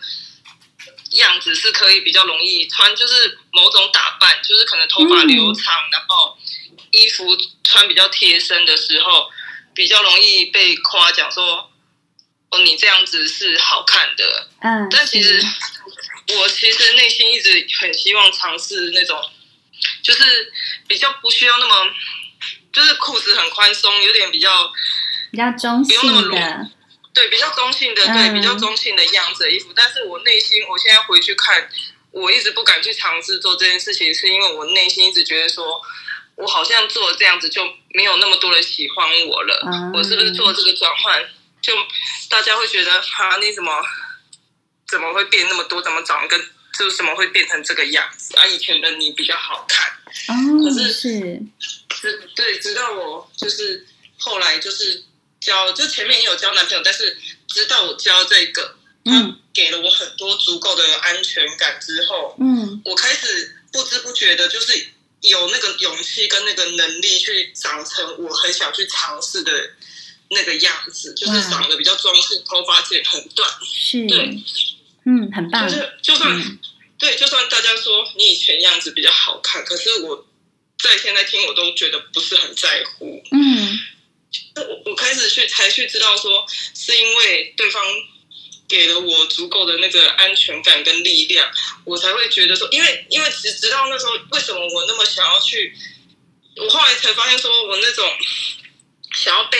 [1.13, 6.37] 样子是可以比较容易穿，就是某种打扮，就是可能头发留长，嗯、然后
[6.91, 7.25] 衣服
[7.63, 9.29] 穿比较贴身的时候，
[9.73, 11.71] 比较容易被夸奖说
[12.51, 15.43] ：“哦，你这样子是好看的。”嗯，但其实
[16.37, 19.19] 我其实内心一直很希望尝试那种，
[20.03, 20.53] 就是
[20.87, 21.93] 比较不需要那么，
[22.71, 24.71] 就是裤子很宽松，有点比较。
[25.33, 26.37] 比较中性的，不用那么裸，
[27.11, 29.73] 对，比较中性的，对，嗯、比较中性的样子的衣服。
[29.75, 31.67] 但是我内心，我现在回去看，
[32.11, 35.81] 我一直不敢去尝试做这件事情，是因为我内心一直觉得说，
[36.35, 37.63] 我好像做这样子就
[37.95, 39.63] 没有那么多人喜欢我了。
[39.65, 41.19] 嗯、我是不是做这个转换，
[41.63, 41.73] 就
[42.29, 43.71] 大家会觉得，哈，你怎么
[44.87, 45.81] 怎么会变那么多？
[45.81, 46.39] 怎么长得跟
[46.77, 48.37] 就怎么会变成这个样子？
[48.37, 49.91] 啊，以前的你比较好看。
[50.27, 51.41] 哦，可是是，
[52.35, 53.87] 对，直到我就是
[54.19, 55.05] 后来就是。
[55.43, 64.87] 交就前面也有交男朋友，但是直到我交这个，他给了我很多足够的安全感之后，嗯，我开始不知不觉的，就是
[65.19, 69.51] 有那个勇气跟那个能力去长成我很想去尝试的
[70.29, 74.37] 那个样子，就是长得比较中性，头发剪很短，是，对，
[75.05, 75.93] 嗯，很棒，就是。
[76.01, 76.59] 就算、嗯、
[76.97, 80.25] 对，就算大家说你以前样子比较好看，可是我
[80.79, 83.79] 在现在听我都觉得不是很在乎，嗯。
[84.55, 87.83] 我我开始去才去知道说，是因为对方
[88.67, 91.49] 给了我足够的那个安全感跟力量，
[91.85, 95.73] 我才会觉得说，因为因为直直到那时候，为什么我那么想要去？
[96.55, 98.07] 我后来才发现，说我那种
[99.11, 99.57] 想要被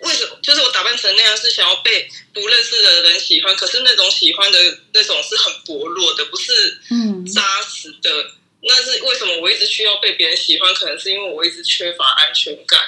[0.00, 8.22] 为什么就是我打扮成那样，是想要被不认识的人喜欢，可是那种喜欢的那种是很薄弱的，不是嗯扎实的。
[8.22, 8.30] 嗯、
[8.62, 10.72] 那是为什么我一直需要被别人喜欢？
[10.74, 12.80] 可能是因为我一直缺乏安全感。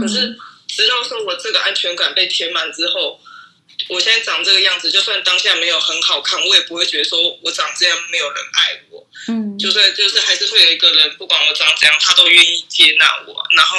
[0.00, 0.36] 可是，
[0.68, 3.20] 直到说我这个安全感被填满之后，
[3.88, 9.06] 我现在长这个样子，就算当下没有很好看，我也不会觉得说我长这样没有人爱我。
[9.28, 13.44] 嗯，就算就是还是会有一个人，不管我长怎样，他都愿意接纳我。
[13.56, 13.78] 然后，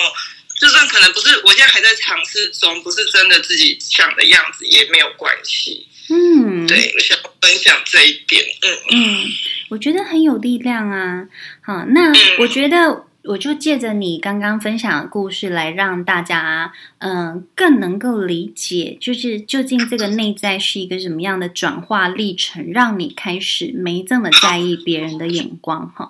[0.59, 5.87] 就算可能不是，我现在还在尝试中，不是真的自己想的样子，也没有关系。
[6.09, 8.45] 嗯，对，我想分享这一点。
[8.61, 9.25] 嗯嗯，
[9.69, 11.27] 我觉得很有力量啊。
[11.61, 13.05] 好，那我觉得。
[13.25, 26.09] 我就借着你刚刚分享的故事来让大家，嗯，更能够理解，就是究竟这个内在是一个什么样的转化历程，让你开始没这么在意别人的眼光，哈，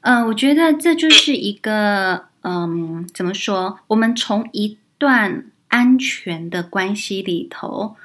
[0.00, 3.80] 嗯，我觉得这就是一个，嗯，怎么说？
[3.88, 7.96] 我们从一段安全的关系里头。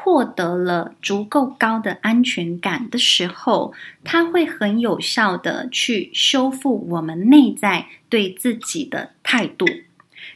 [0.00, 9.66] 获得了足够高的安全感的时候，它会很有效的去修复我们内在对自己的态度。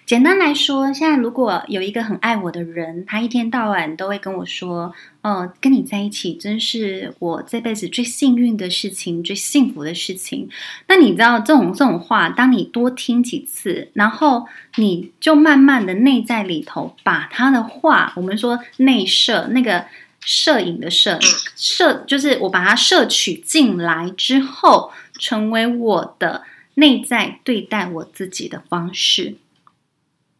[0.04, 4.92] 简单来说，现在如果有一个很爱我的人，他一天到晚都会跟我说
[5.22, 10.48] ：“哦，跟你在一起真是我这辈子最幸运的事情，最幸福的事情。”
[10.88, 14.46] 那你知道这种这种话，当你多听几次，然后
[14.76, 19.84] 你就慢慢的内在里头把他的话，我们说内摄那个
[20.20, 21.18] 摄影的摄
[21.56, 26.42] 摄，就是我把它摄取进来之后，成为我的
[26.74, 29.34] 内在对待我自己的方式。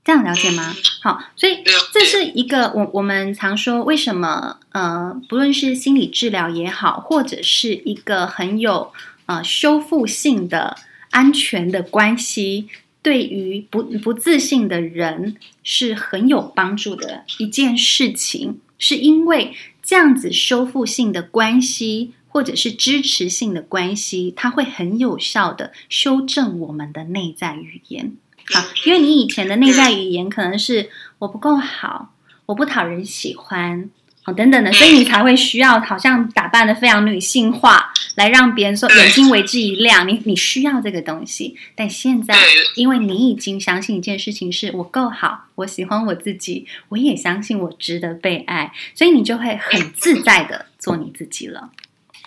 [0.05, 0.75] 这样了解吗？
[1.01, 1.63] 好，所以
[1.93, 8.93] 这是一个我我们常说，为什么呃，不论是心理治疗也好，或者是一个很有
[9.27, 10.77] 呃修复性的
[11.11, 12.69] 安全的关系，
[13.01, 19.55] 对于不不自信的人是很有帮助的一件事情，是因为
[19.85, 28.15] 这样子修复性的关系，或者是支持性的关系，它会很有效的修正我们的内在语言。
[28.47, 32.15] 好，因为你以前的内在语言可能是我不够好，
[32.47, 33.91] 我不讨人喜欢，
[34.25, 40.09] 哦等等的，所以你才会需要好像打扮得非常女性化，来让别人说眼睛为之一亮。
[40.09, 42.35] 你你需要这个东西，但现在
[42.77, 51.71] 因为你已经相信一件事情是我够好，我喜欢我自己，我也相信我值得被爱，所以你就会很自在的做你自己了。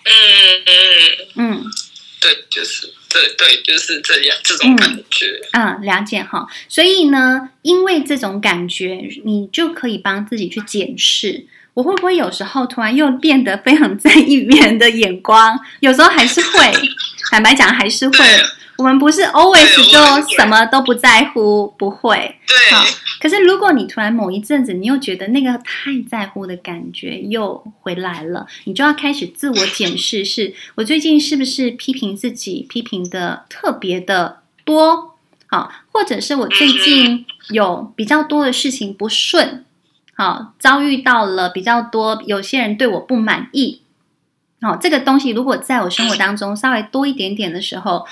[0.06, 0.12] 嗯
[1.36, 1.64] 嗯嗯，
[2.20, 2.92] 对，就是。
[3.08, 5.40] 对对，就是这样，这种感觉。
[5.52, 6.46] 嗯，嗯，了解哈。
[6.68, 15.58] 所以呢，因为这种感觉，你就可以帮自己去检视，我会不会有时候突然又变得非常在意别人的眼光？
[15.80, 16.72] 有时候还是会，
[17.30, 18.18] 坦白讲还是会。
[18.78, 22.36] 我们不是 always 就什么都不在乎，不会。
[22.46, 22.74] 对。
[22.74, 22.84] 好，
[23.20, 35.16] 可是如果你突然某一阵子，你又觉得那个太在乎的感觉又回来了，你就要开始自我检视是：是我最近是不是批评自己，批评的特别的多？
[35.46, 39.64] 好，或者是我最近有比较多的事情不顺，
[40.14, 43.80] 好，遭遇到了比较多，有些人对我不满意。
[44.60, 48.06] 好，这个东西如果在我生活当中稍微多一点点的时候。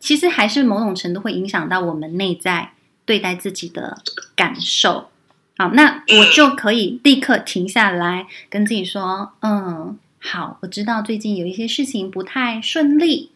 [0.00, 2.72] 其实还是某种程度会影响到我们内在
[3.04, 4.02] 对待自己的
[4.34, 5.10] 感受。
[5.58, 13.30] 好，那我就可以立刻停下来，跟自己说：“嗯，好，我知道最近有一些事情不太顺利，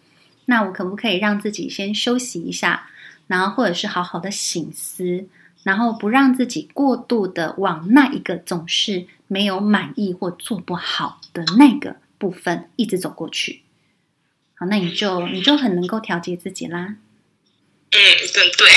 [0.46, 2.86] 那我可不可以让自己先休息一下，
[3.26, 5.26] 然后或者是好好的醒思，
[5.64, 13.60] 然后不让自己过度的往那一个总是没有满意或做不好的那个部分一直走过去。”
[14.64, 16.78] 好，那你就你就很能够调节自己啦。
[16.78, 16.98] 嗯，
[17.90, 18.70] 对对，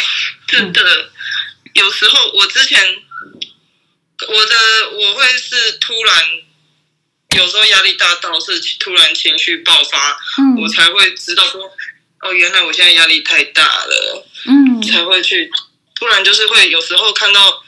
[0.47, 0.81] 真的。
[0.83, 1.09] 嗯、
[1.73, 2.77] 有时候我之前，
[4.27, 4.55] 我的
[4.91, 6.23] 我会是突然，
[7.37, 11.71] 有时候压力大到是突然情绪爆发，嗯，我才会知道说，
[12.19, 15.49] 哦，原来我现在压力太大了，嗯，才会去
[15.95, 17.63] 突然就是会有时候看到。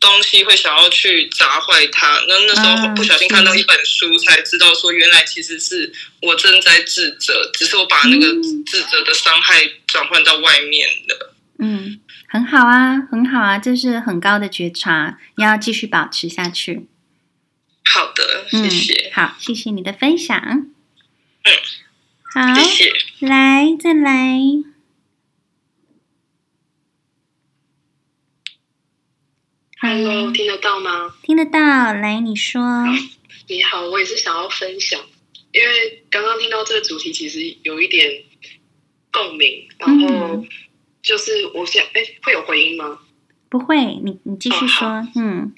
[0.00, 5.92] 东西会想要去砸坏它，那那时候不小心看到一本书，才知道说原来其实是
[6.22, 8.26] 我正在自责，只是我把那个
[8.66, 11.34] 自责的伤害转换到外面了。
[11.58, 16.88] 嗯，很好啊，很好啊，这是很高的觉察，你要继续保持下去。
[17.84, 19.10] 好的，谢谢。
[19.10, 20.38] 嗯，好，谢谢你的分享。
[20.38, 21.52] 嗯，
[22.32, 22.92] 好，谢谢。
[23.20, 24.40] 来，再来。
[29.82, 31.14] Hello，听得到吗？
[31.22, 31.58] 听得到，
[31.94, 32.60] 来你说。
[33.48, 35.00] 你好，我也是想要分享，
[35.52, 38.22] 因为刚刚听到这个主题，其实有一点
[39.10, 39.66] 共鸣。
[39.78, 40.44] 然后
[41.00, 42.98] 就是我想，哎，会有回音吗？
[43.48, 44.86] 不会，你你继续说。
[44.86, 45.54] 哦、嗯，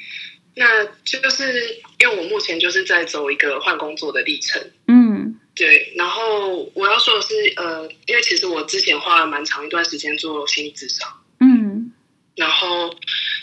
[0.55, 4.70] 那就是因为我目前就是在走一个换工作的历程。
[4.87, 5.93] 嗯，对。
[5.97, 11.09] 然后我要说的是，呃，因为其实我之前花了蛮长一段时间做心理咨商。
[11.41, 11.93] 嗯，
[12.37, 12.95] 然后。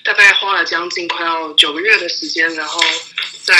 [0.02, 2.80] 大概花了将近快要九个月的时间，然后
[3.44, 3.54] 在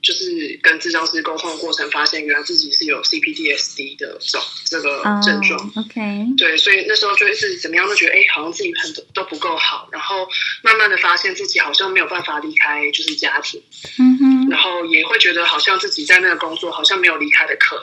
[0.00, 5.60] 就是跟智障师沟通的过程，发现原来自己是有 CPTSD 的这种这个症状。
[5.74, 6.00] Oh, OK，
[6.38, 10.26] 对，所以那时候就是怎么样都觉得，哎，好像自己很都不够好，然后
[10.62, 13.60] 慢慢的发现自己好像没有办法离开就是家庭，
[13.98, 17.76] 嗯哼，然后也会觉得好像自己在那个工作好像没有离开的可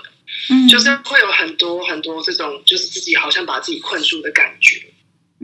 [0.49, 4.81] 能，嗯，就是会有很多很多这种就是自己好像把自己困住的感觉，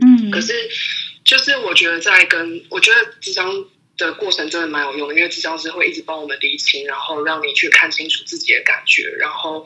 [0.02, 0.52] 嗯，可是
[1.26, 3.66] 就是我觉得在跟我觉得智商。
[3.98, 9.64] 的过程真的蛮有用的，因为智商是会一直帮我们理清，然后让你去看清楚自己的感觉，然后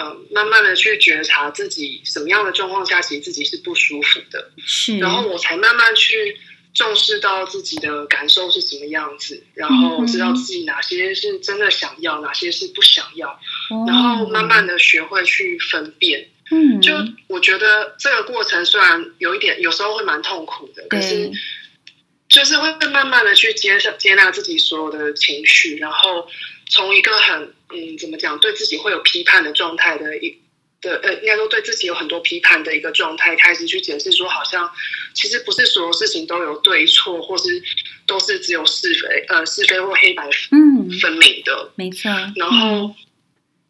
[0.00, 4.50] 嗯，慢慢的去觉察自己什么样的状况下，其实自己是不舒服的。
[4.64, 6.38] 是，然后我才慢慢去
[6.72, 13.38] 重视到自己的感受是什么样子，然后知道自己哪些是真的想要，哪些是不想要，
[13.86, 16.30] 然后慢慢的学会去分辨。
[16.50, 16.92] 嗯，就
[17.28, 21.30] 我觉得这个过程虽然有一点，有时候会蛮痛苦的，可是。
[22.28, 26.26] 就是会慢慢的去接受接纳自己所有的情绪，然后
[26.68, 30.36] 从一个很嗯怎么讲，对自己会有批判的状态的一
[30.82, 34.68] 的呃，应该说对自己有很多批判的一个状态，开始去解释说，好像
[35.14, 37.62] 其实不是所有事情都有对错，或是
[38.08, 42.10] 都是只有是非呃是非或黑白嗯分明的，嗯、没错。
[42.34, 42.94] 然后、嗯、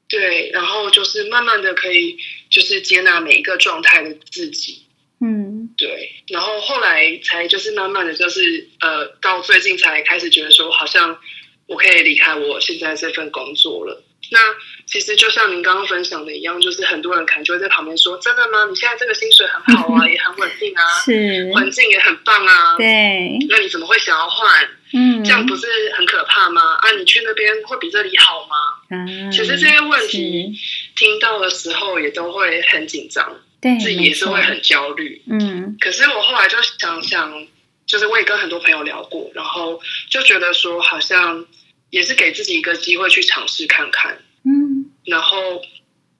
[0.08, 2.16] 对，然后就是慢慢的可以
[2.48, 4.82] 就是接纳每一个状态的自己。
[5.20, 11.18] 嗯，对，然后后来才就是慢慢的就是呃，到最近才开始觉得说，好像
[11.66, 14.02] 我可以离开我现在这份工作了。
[14.30, 14.40] 那
[14.86, 18.66] 其实就像您刚刚分享的一样，就是很多人可能就会在旁边说：“真的吗？
[18.68, 24.68] 你现在这个薪水很好啊， 也很稳定啊，是环境也很棒啊。”对，那你怎么会想要换？
[24.92, 26.60] 嗯，这样不是很可怕吗？
[26.82, 28.75] 啊，你去那边会比这里好吗？
[28.90, 30.58] 嗯，其实这些问题
[30.94, 33.40] 听到的时候也都会很紧张。
[33.60, 35.76] 对，自己也是会很焦虑，嗯。
[35.80, 37.46] 可是我后来就想想，
[37.86, 39.80] 就是我也跟很多朋友聊过，然后
[40.10, 41.46] 就觉得说，好像
[41.90, 44.90] 也是给自己一个机会去尝试看看，嗯。
[45.06, 45.62] 然后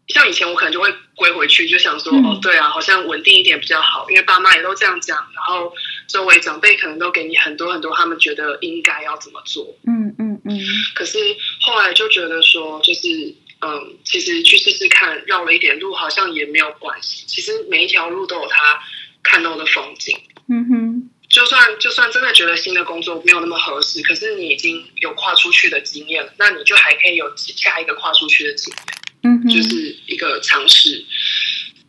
[0.09, 5.73] 像以前我可能就会归回去，就想说，嗯、哦，对啊，好像稳定一点比较好，因为爸妈也都这样讲，然后
[6.09, 10.61] 周围长辈可能都给你很多很多，他们觉得应该要怎么做，嗯嗯嗯。
[10.95, 11.19] 可是
[11.61, 13.35] 后来就觉得说，就是。
[13.59, 17.25] 嗯，其实去试试看，绕了一点路，好像也没有关系。
[17.27, 18.79] 其实每一条路都有它
[19.23, 20.15] 看到的风景。
[20.51, 28.85] 嗯哼，就算就算真的觉得新的工作没有那么合适，可是你已经有跨出去的经验了，那你就还可以有下一个跨出去的经验。
[29.23, 31.03] 嗯哼，就是一个尝试。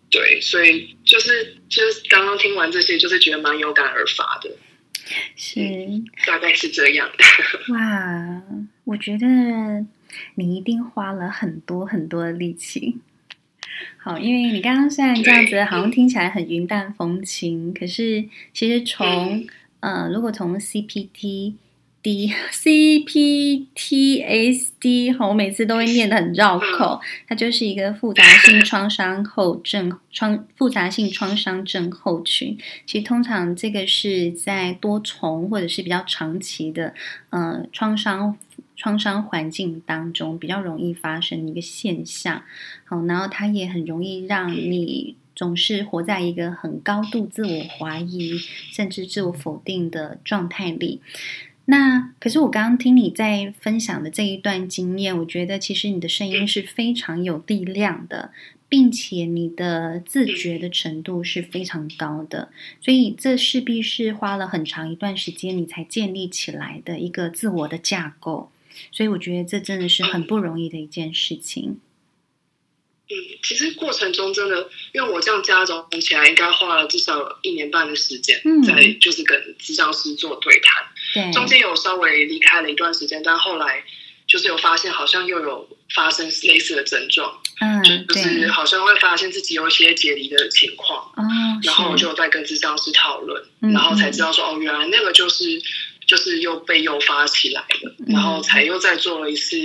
[0.09, 4.49] 对，所以就是就是刚刚听完这些，就是觉得蛮有感而发的。
[5.35, 5.59] 是，
[6.25, 7.09] 大概是这样。
[7.69, 8.41] 哇，
[8.85, 9.85] 我觉得。
[10.35, 12.97] 你一定花了很多很多的力气，
[13.97, 19.45] 好，因为你刚刚虽然这样子，好像听起来很云淡风轻，可是其实从
[19.81, 21.55] 呃，如果从 CPT
[22.07, 23.67] D CPTSD，
[25.17, 32.57] 哈，我每次都会念得很绕口，它就是一个复杂性创伤后症创复杂性创伤症候群。
[32.85, 36.93] 其实通常这个是在多重或者是比较长期的
[37.31, 38.37] 呃创伤。
[38.77, 42.43] 创伤环境当中比较容易发生的一个现象，
[42.85, 48.37] 好，然后它也很容易让你总是活在一个很高度自我怀疑
[48.71, 51.01] 甚至自我否定的状态里。
[51.69, 58.31] 那可是我刚刚听你在分享的这一段经验，我觉得其实你的声音是非常有力量的，
[58.69, 68.49] 并且你的自觉的程度是非常高的，所以这势必是花了很长一段时间你才建立起来的一个自我的架构。
[68.93, 71.81] 所以我觉得这真的是很不容易的一件事情。
[73.09, 80.85] 嗯，其实过程中真的，因为我这样加总起来，应该花了至少一年半的时间，在就是跟咨商师做对谈。
[81.13, 83.83] 对，中间有稍微离开了一段时间，但后来
[84.27, 87.39] 就是有发现，好像又有发生类似的症状。
[87.59, 91.03] 嗯，就是好像会发现自己有一些解离的情况。
[91.15, 91.23] 哦，
[91.63, 95.61] 然后我就在跟咨商师讨论，然后才知道说，哦，原来那个就是。
[96.07, 99.57] 就是又被诱发起来了，然后才又再做了一次，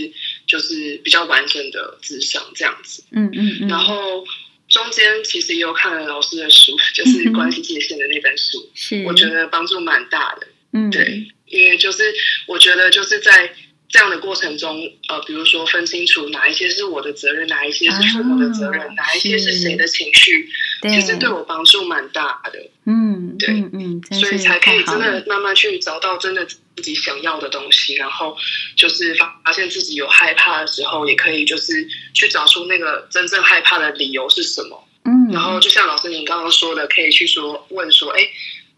[0.44, 3.04] 就是比较完整的咨商这样子。
[3.12, 3.68] 嗯嗯嗯。
[3.68, 4.26] 然后
[4.68, 10.48] 中间其实也有看了老师的书，就是关系界限的那本书，是我觉得帮助蛮大的。
[10.72, 12.14] 嗯，对，因为就是
[12.46, 13.54] 我觉得就是在。
[13.92, 20.48] 这样的过程中，呃，比如说分清楚哪一些是我的责任，哪一些是父母的责任，哦、哪一些是谁的情绪，
[20.80, 22.58] 其实对我帮助蛮大的。
[22.86, 28.34] 嗯，对，嗯，嗯，所以才可以真的慢慢去找到真的自己想要的东西，然后
[28.76, 34.88] 就是发现自己有害怕的时候，也可以就是去找出那个真正害怕的理由是什么。
[35.04, 38.26] 嗯，然后就像老师您刚刚说的，可以去说问说，哎。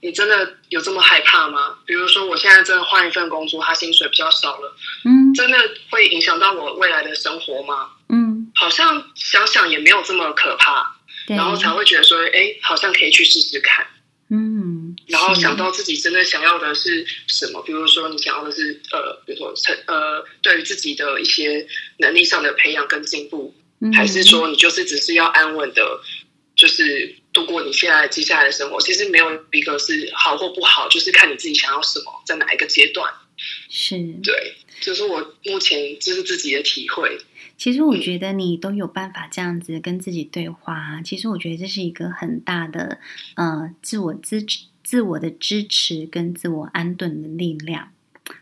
[0.05, 1.78] 你真的有这么害怕吗？
[1.86, 4.76] 比如说，我现在真的换一份工作，他薪水比较少了，
[5.07, 7.88] 嗯，真的会影响到我未来的生活吗？
[8.11, 10.94] 嗯，好像想想也没有这么可怕，
[11.26, 13.86] 然后才会觉得说，哎，好像可以去试试看，
[14.28, 23.55] 嗯，然后想到自己真的想要的是什么，比如说你想要的是呃，比如说成呃，对于自己的一些能力上的培养跟进步，
[23.94, 26.00] 还是说你就是只是要安稳的，
[26.55, 27.16] 就是。
[27.35, 33.12] 度过你现在接下来的生活，其实没有一个是好或不好，就是看你自己想要什么，在哪一个阶段。
[33.68, 37.18] 是，对，就是我目前就是自己的体会。
[37.59, 40.97] 其实我觉得你都有办法这样子跟自己对话。
[40.97, 42.99] 嗯、其实我觉得这是一个很大的
[43.35, 47.93] 呃自我支持、自我的支持跟自我安顿的力量。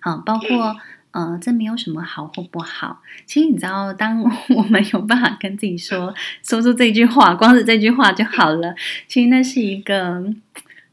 [0.00, 0.76] 好，包括。
[1.12, 3.02] 呃，这没有什么好或不好。
[3.26, 4.22] 其实你知道，当
[4.56, 8.74] 我们有办法跟自己说说出这句话，光是这句话就好了。
[9.06, 10.24] 其实那是一个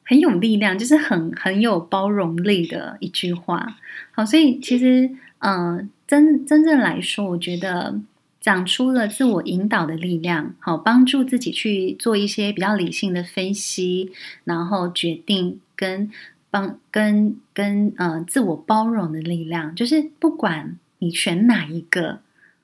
[0.03, 3.77] 很有力量，就是很很有包容力的一句话。
[4.11, 5.09] 好，所以其实，
[5.39, 7.99] 嗯、真真正来说，我觉得
[8.41, 14.11] 长出了自我引导的力量，好，帮助自己去做一些比较理性的分析，
[14.43, 16.11] 然后决定跟。
[16.51, 22.21] 帮跟跟呃自我包容的力量，就是不管你选哪一个，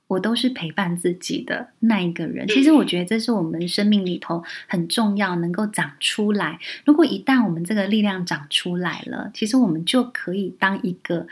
[0.08, 2.48] 我都是陪伴自己的那一个人。
[2.48, 6.60] 其实我觉得这是我们生命里头很重要，能够长出来。
[6.84, 11.28] 如果一旦我们这个力量长出来了，其实我们就可以当一个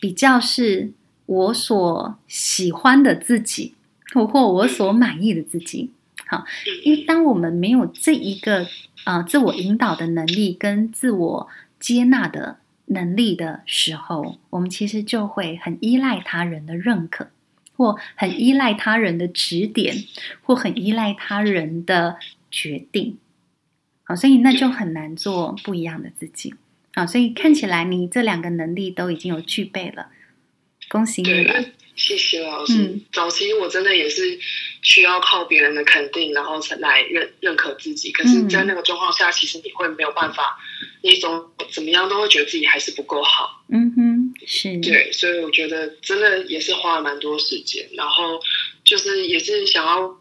[0.00, 0.90] 比较是
[1.26, 3.74] 我所喜欢的自己，
[4.14, 5.90] 或或我所满意的自己。
[6.26, 6.44] 好，
[6.84, 8.66] 因为当我们没有这一个
[9.04, 11.48] 呃自我引导的能力跟自我。
[11.78, 17.30] 接纳的能力的时候，我们其实就会很依赖他人的认可，
[17.76, 19.94] 或很依赖他人的指点，
[20.42, 22.18] 或很依赖他人的
[22.50, 23.18] 决定。
[24.04, 26.54] 好，所以那就很难做不一样的自己。
[26.94, 30.08] 好，所以看起来你这两个能力都已经有具备了，
[30.88, 31.64] 恭喜你了。
[31.98, 32.72] 谢谢老师。
[32.74, 34.38] 嗯，早期我真的也是
[34.82, 38.12] 需要靠别人的肯定，然后才来认认可自己。
[38.12, 40.58] 可是，在那个状况下，其实你会没有办法，
[41.02, 43.64] 你总怎么样都会觉得自己还是不够好。
[43.70, 44.78] 嗯哼，是。
[44.80, 48.40] 对，所以我觉得真的也是花了蛮多时间，然后
[48.84, 50.16] 就是也是想要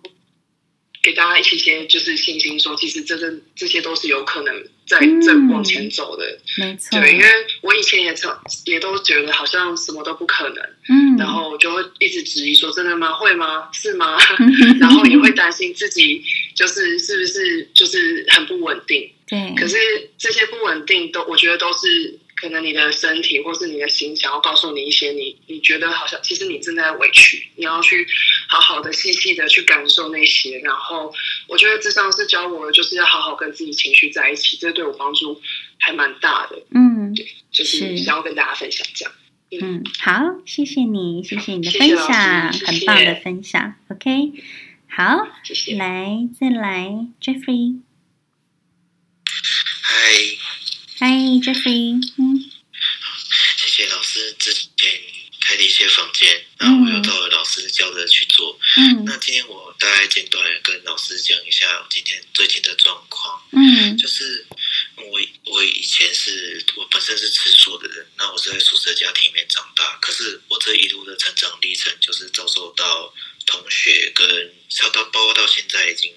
[1.01, 4.63] 给大家一些就是信心，说其实真的这些都是有可能。
[4.87, 6.25] 在在往前走的，
[6.59, 6.97] 嗯、没错。
[6.97, 7.27] 对，因为
[7.59, 8.33] 我以前也曾
[8.63, 13.11] 也都觉得好像什么都不可能，嗯，然后就会一直质疑说：“真的吗？
[13.11, 13.67] 会吗？
[13.73, 14.17] 是吗？”
[14.79, 16.23] 然后也会担心自己
[16.55, 19.11] 就是是不是就是很不稳定。
[19.27, 19.53] 对。
[19.57, 19.75] 可是
[20.17, 22.17] 这些不稳定都，我觉得都是。
[22.39, 28.07] 可能你的身体或是你的心想要告诉你一些你你觉得好像其实你正在委屈，你要去
[28.47, 30.59] 好好的细细的去感受那些。
[30.59, 31.11] 然后
[31.47, 35.41] 我觉得智商是教我的就是要好好跟自己情绪在一起，这对我帮助
[35.79, 36.61] 还蛮大的。
[36.71, 39.13] 嗯，对，就是想要跟大家分享这样。
[39.49, 43.75] 嗯，嗯，好，谢谢你，谢谢你的分享，谢谢很棒的分享。
[43.89, 44.33] OK，
[44.89, 45.75] 好，谢谢。
[45.75, 47.81] 来，再来，Jeffrey。
[49.81, 50.56] 嗨。
[50.99, 51.11] 嗨
[51.43, 51.93] ，Jeffrey。
[52.17, 52.51] 嗯，
[53.55, 54.65] 谢谢老师之前
[55.39, 58.59] 开的一些房间，然后我又到了老师教的去做。
[58.77, 63.39] 嗯，那今天我大概简短跟老师讲一下我今天最近的状况。
[63.51, 64.47] 嗯，就是
[64.95, 65.19] 我
[65.51, 73.13] 我以前是我本身是吃素的人，那我是在素食家庭里面长大，可是我这一路的成长历程，就是遭受到
[73.45, 74.51] 同学跟
[74.91, 76.11] 到包括到现在已经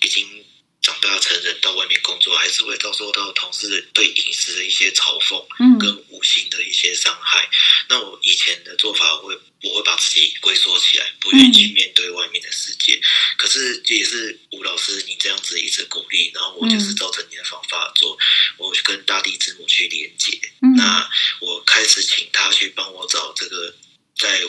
[0.00, 0.46] 已经。
[0.84, 7.42] 长大成人到外面工作，还是会遭受到同事对饮食的一些嘲讽，嗯跟无形的一些伤害。
[7.42, 7.50] 嗯、
[7.88, 12.96] 那我以前的做法会，我会把自己龟缩起来，不愿意去面对外面的世界。
[12.96, 13.02] 嗯、
[13.38, 18.18] 可是这也是吴老师你这样子一直鼓励，然后我就是照着你的方法做，
[18.58, 20.38] 我跟大地之母去连接。
[20.60, 21.08] 嗯、那
[21.40, 23.74] 我开始请他去帮我找这个
[24.18, 24.42] 在。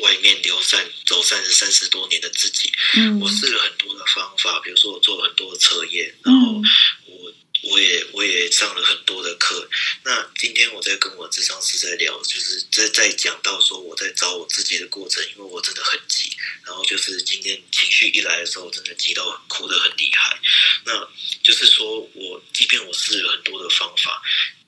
[0.00, 6.60] 外面流散走散了三十多年的自己，嗯、我试了很多的方法，比如说我做了很多的测验，然后
[7.06, 7.32] 我
[7.62, 9.68] 我也我也上了很多的课。
[10.04, 16.30] 那今天我在跟我智商师在聊，就是在在讲到说我在找我自己的过程，因为我真的很急，
[16.64, 20.40] 然后就是今天情绪一来的时候，真的急到哭得很厉害。
[20.84, 21.06] 那
[21.42, 24.22] 就是说我即便我试了很多的方法，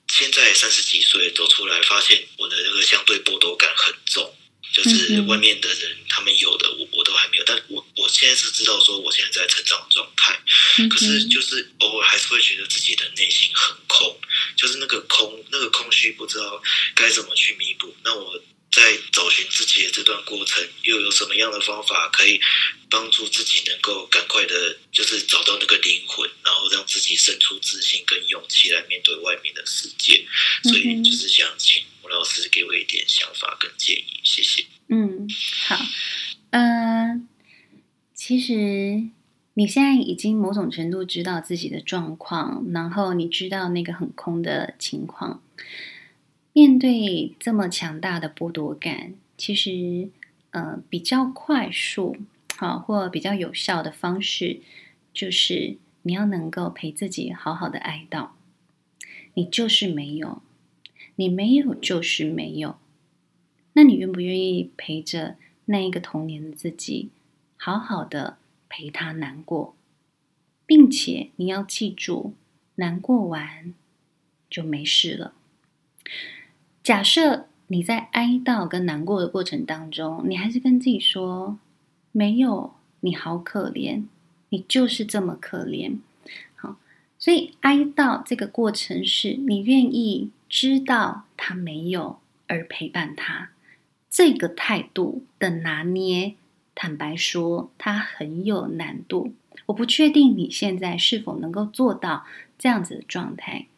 [0.09, 4.37] 现在三十几岁走出来，发现我的那个相对剥夺感很重。
[4.73, 10.41] 就是外面的人，他们有的我我都还没有，但我我现在是知道说我现在在成长状态，
[10.89, 14.19] 可是就是偶尔还是会觉得自己的内心很空，
[14.57, 16.63] 就是那个空那个空虚，不知道
[16.95, 17.95] 该怎么去弥补。
[18.03, 18.43] 那我
[18.73, 18.81] 在
[19.13, 22.41] 找寻自己的这段过程，又有什么样的方法可以
[22.89, 30.25] 帮助自己能够赶快的，就是找到那个灵魂，然后让自己生出自信跟勇气来面对外面的世界。
[30.63, 34.65] 所以就是想请吴老师给我一点想法跟建议，谢谢。
[34.89, 35.29] 嗯，
[35.67, 35.77] 好，
[36.51, 37.21] 嗯、呃，
[38.15, 38.55] 其实
[39.53, 45.43] 你现在已经某种程度知道自己的状况，然后你知道那个很空的情况。
[46.55, 50.11] 面对这么强大的剥夺感，其实
[50.51, 52.17] 呃比较快速
[52.57, 54.61] 好或比较有效的方式，
[55.15, 58.31] 就是你要能够陪自己好好的哀悼。
[59.35, 60.43] 你就是没有，
[61.17, 62.77] 你没有就是没有。
[63.73, 67.09] 那你愿不愿意陪着那一个童年的自己，
[67.57, 68.37] 好好的
[68.69, 69.75] 陪他难过，
[70.67, 72.35] 并且你要记住，
[72.75, 73.73] 难过完
[74.51, 75.33] 就没事了。
[76.83, 81.59] 假设你在哀悼跟难过的过程当中，你还是跟自己说
[82.11, 84.05] ：“没有，你好可怜，
[84.49, 85.99] 你就是这么可怜。”
[86.57, 86.77] 好，
[87.19, 92.19] 所以哀悼这个过程是你愿意知道他没有
[92.49, 93.51] 而陪伴他，
[94.11, 96.35] 这个态度的拿捏，
[96.75, 99.33] 坦白说，它很有难度。
[99.67, 102.27] 我不确定你现在是否能够做到
[102.59, 103.69] 这样子的状态，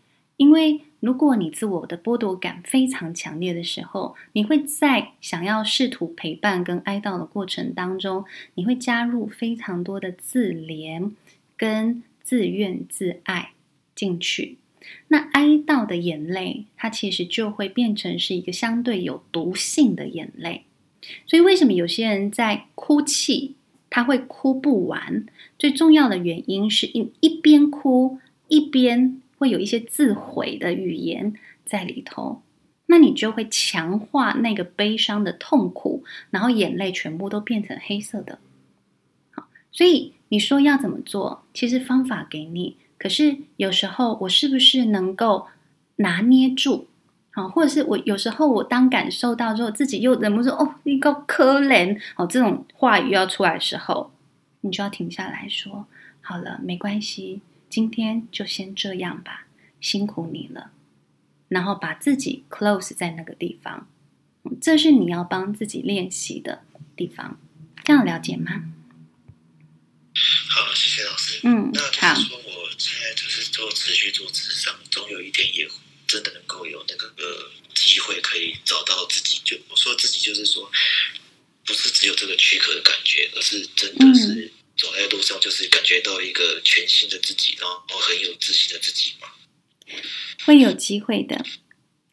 [0.44, 0.82] 因为。
[1.00, 8.24] 如果你自我的剥夺感非常强烈的时候，你会在想要试图陪伴跟哀悼的过程当中，
[8.54, 11.10] 你会加入非常多的自怜
[11.58, 13.50] 跟自怨自艾
[13.94, 14.56] 进去。
[15.08, 20.64] 那哀悼的眼泪，它其实就会变成是一个相对有毒性的眼泪。
[21.26, 23.56] 所以，为什么有些人在哭泣，
[23.90, 25.26] 他会哭不完？
[25.58, 28.18] 最重要的原因是一一边哭
[28.48, 29.20] 一边。
[29.38, 32.42] 会有一些自毁的语言在里头，
[32.86, 38.38] 那你就会强化那个悲伤的痛苦，然后眼泪全部都变成黑色的。
[39.30, 41.44] 好，所以你说要怎么做？
[41.52, 45.46] 其实方法给你，可是有时候我是不是能够
[45.96, 46.86] 拿捏住？
[47.30, 54.12] 好，或者是我有时候我当感受到之后，自己又忍不住哦，你够可怜哦，这种话语要出来的时候，
[54.60, 55.86] 你就要停下来说，
[56.20, 57.40] 好了，没关系。
[57.74, 59.48] 今天就先这样吧，
[59.80, 60.70] 辛苦你了。
[61.48, 63.90] 然后把自己 close 在那个地方，
[64.62, 66.62] 这是你要帮自己练习的
[66.94, 67.36] 地方。
[67.82, 68.62] 这样了解吗？
[70.50, 71.40] 好，谢谢老师。
[71.42, 75.68] 嗯，那就是说，我现在就是做持续做智商，总有一天也
[76.06, 79.40] 真的能够有那个个机会可以找到自己。
[79.44, 80.70] 就我说自己，就是说，
[81.66, 84.52] 不是只有这个躯壳的感觉，而是真的是。
[84.76, 89.28] 走在路上，就是感觉到一个全新的自己，然后很有自信的自己嘛。
[90.44, 91.44] 会有机会的，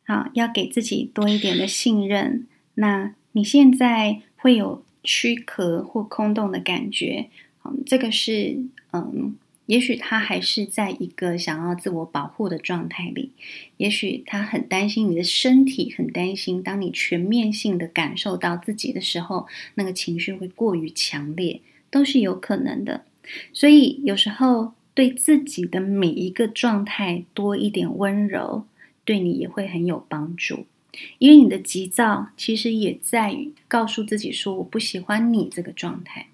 [0.05, 2.47] 好，要给自己多一点的信任。
[2.75, 7.29] 那你现在会有躯壳或空洞的感觉，
[7.63, 8.59] 嗯，这个是
[8.91, 9.35] 嗯，
[9.65, 13.31] 也许他还是在一个想要自我保护的状态里，
[13.77, 21.61] 也许他很担心你的身体，很担心当你全面性的感受到自己的时候，那个情绪会过于强烈。
[21.91, 23.05] 都是有可能的，
[23.53, 28.65] 所以有时候对自己的每一个状态多一点温柔，
[29.05, 30.65] 对你也会很有帮助。
[31.19, 36.27] 因为你的急躁其实也在于告诉自己说：“我不喜欢你这个状态。”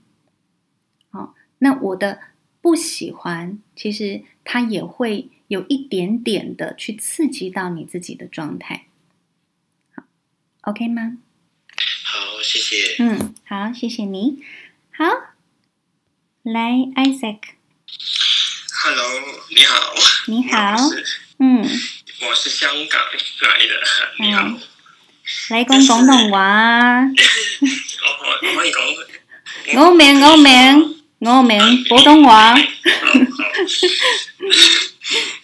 [1.11, 2.21] 好，那我的
[2.59, 8.85] 不喜欢，其实它也会有一点点的去刺激到你自己的状态。
[9.93, 10.03] 好
[10.61, 11.19] ，OK 吗？
[12.03, 13.03] 好，谢谢。
[13.03, 14.43] 嗯，好，谢谢你。
[14.91, 15.36] 好。
[16.53, 17.39] 来，Isaac。
[18.83, 19.03] Hello，
[19.49, 19.93] 你好。
[20.27, 20.77] 你好。
[21.39, 21.59] 嗯，
[22.21, 23.01] 我是香港
[23.41, 23.73] 来的。
[24.19, 24.43] 你好。
[24.43, 24.57] 嗯、
[25.49, 27.01] 来讲广东话。
[27.03, 28.81] 我 可以讲。
[29.83, 32.53] 我名，我名，我明普通话。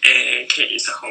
[0.04, 1.06] 诶，其实好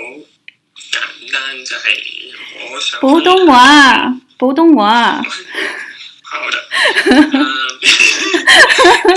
[0.91, 0.99] 简
[1.31, 2.33] 单，就系
[2.71, 2.99] 我想。
[2.99, 5.21] 普通话，普通话。
[6.39, 6.69] 好的。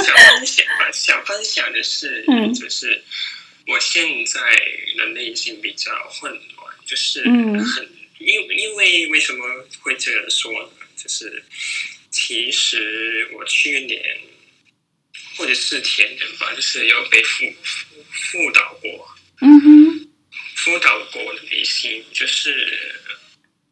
[0.05, 3.03] 想分享吧，想分享的是，就是
[3.67, 4.41] 我现在
[4.97, 7.89] 的内心比较混乱，就是很
[8.19, 9.47] 因因为为什么
[9.81, 10.69] 会这样说呢？
[10.97, 11.43] 就是
[12.11, 14.19] 其实我去年
[15.37, 17.53] 或者是前年吧，就是有被辅
[18.11, 19.09] 辅导过，
[19.41, 20.09] 嗯哼，
[20.57, 23.01] 辅导过的内心就是。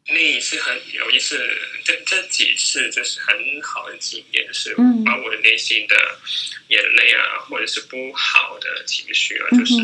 [0.07, 1.37] 那一次很有意思，
[1.83, 4.75] 这这几次就是很好的经验，就是
[5.05, 6.19] 把我的内心的
[6.67, 9.75] 眼泪啊，或者是不好的情绪啊，就是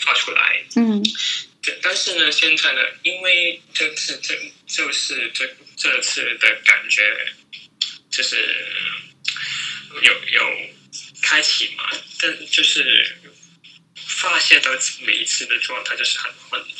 [0.00, 0.64] 发出来。
[0.76, 1.02] 嗯，
[1.82, 4.34] 但是呢，现在呢，因为这次这
[4.66, 7.02] 就是这这次的感觉，
[8.10, 8.36] 就是
[10.02, 10.56] 有有
[11.22, 13.16] 开启嘛，但就是。
[14.08, 14.70] 发泄到
[15.02, 16.70] 每一次的状态就是很混乱。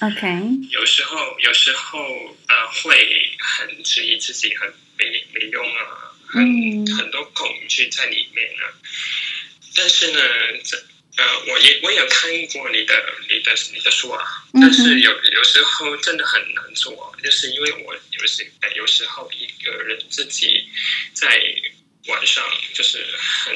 [0.00, 0.26] OK，
[0.70, 1.98] 有时候有时候
[2.48, 8.72] 呃会很质疑自己很没没用啊，很、嗯、很多恐惧在里面啊。
[9.76, 10.18] 但是呢，
[10.64, 10.76] 这
[11.18, 12.94] 呃我也我也看过你的
[13.28, 14.24] 你的你的书啊，
[14.54, 20.66] 但是有有时候真的很难做，就是因为我有时有时候一个人自己
[21.12, 21.42] 在
[22.06, 22.42] 晚上
[22.72, 23.54] 就是很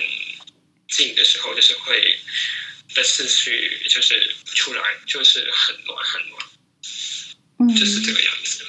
[0.90, 2.18] 静的时候，就是会。
[2.94, 8.64] 的思绪就是出来，就是很乱很乱，就是这个样子。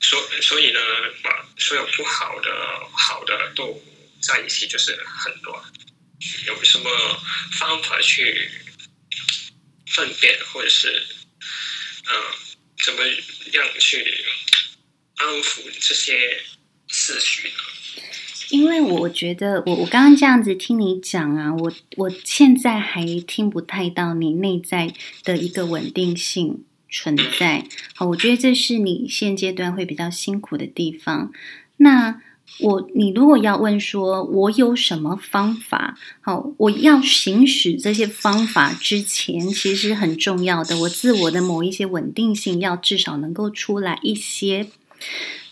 [0.00, 0.80] 所所以呢，
[1.22, 2.50] 把所有不好的、
[2.96, 3.80] 好的都
[4.20, 5.62] 在一起，就是很乱。
[6.46, 6.90] 有什么
[7.52, 8.50] 方法去
[9.86, 11.06] 分辨，或者是
[12.06, 12.34] 嗯、呃，
[12.84, 14.24] 怎么样去
[15.16, 16.44] 安抚这些
[16.88, 17.58] 思绪呢？
[18.50, 24.92] 因为我觉得，我我刚刚这样子听你讲啊，我我现在还听不太到你内在
[25.24, 27.64] 的一个稳定性存在。
[27.94, 31.32] 好，我觉得这是你现阶段会比较辛苦的地方。
[31.76, 32.20] 那
[32.58, 35.96] 我，你如果要问说，我有什么方法？
[36.20, 44.66] 好，我要行使这些方法之前，其实很重要的，我自我的某一些稳定性要至少能够出来一些。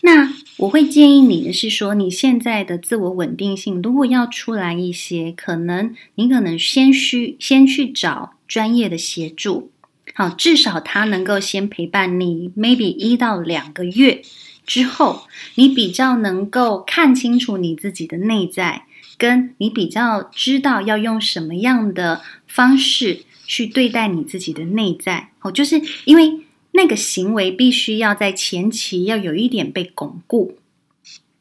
[0.01, 9.71] 那我会建议你的是说，你现在的自我稳定性如果要出来一些，可能你可能先需先去找专业的协助，
[10.13, 14.21] 好，至少他能够先陪伴你，maybe 一到两个月
[14.65, 18.85] 之后，你比较能够看清楚你自己的内在，
[19.17, 26.39] 跟你比较知道要用什么样的方式去对待你自己的内在，好，就是因为。
[26.71, 30.57] 那个行为必须要在前期要有一点被巩固，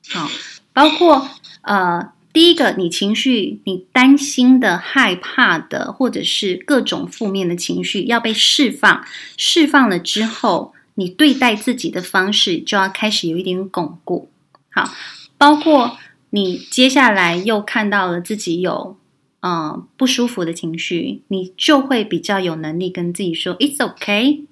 [0.09, 0.29] 好，
[0.73, 1.29] 包括
[1.63, 9.05] 呃，第一个，你情绪你担心的、害怕的，或者是各种负面的情绪要被释放，
[9.37, 14.31] 释放了之后，你对待自己的方式就要开始有一点巩固，
[14.71, 14.91] 好，
[15.37, 15.99] 包括
[16.31, 18.97] 你接下来又看到了自己有
[19.41, 24.45] 嗯、不舒服的情绪，你就会比较有能力跟自己说 “It's OK”。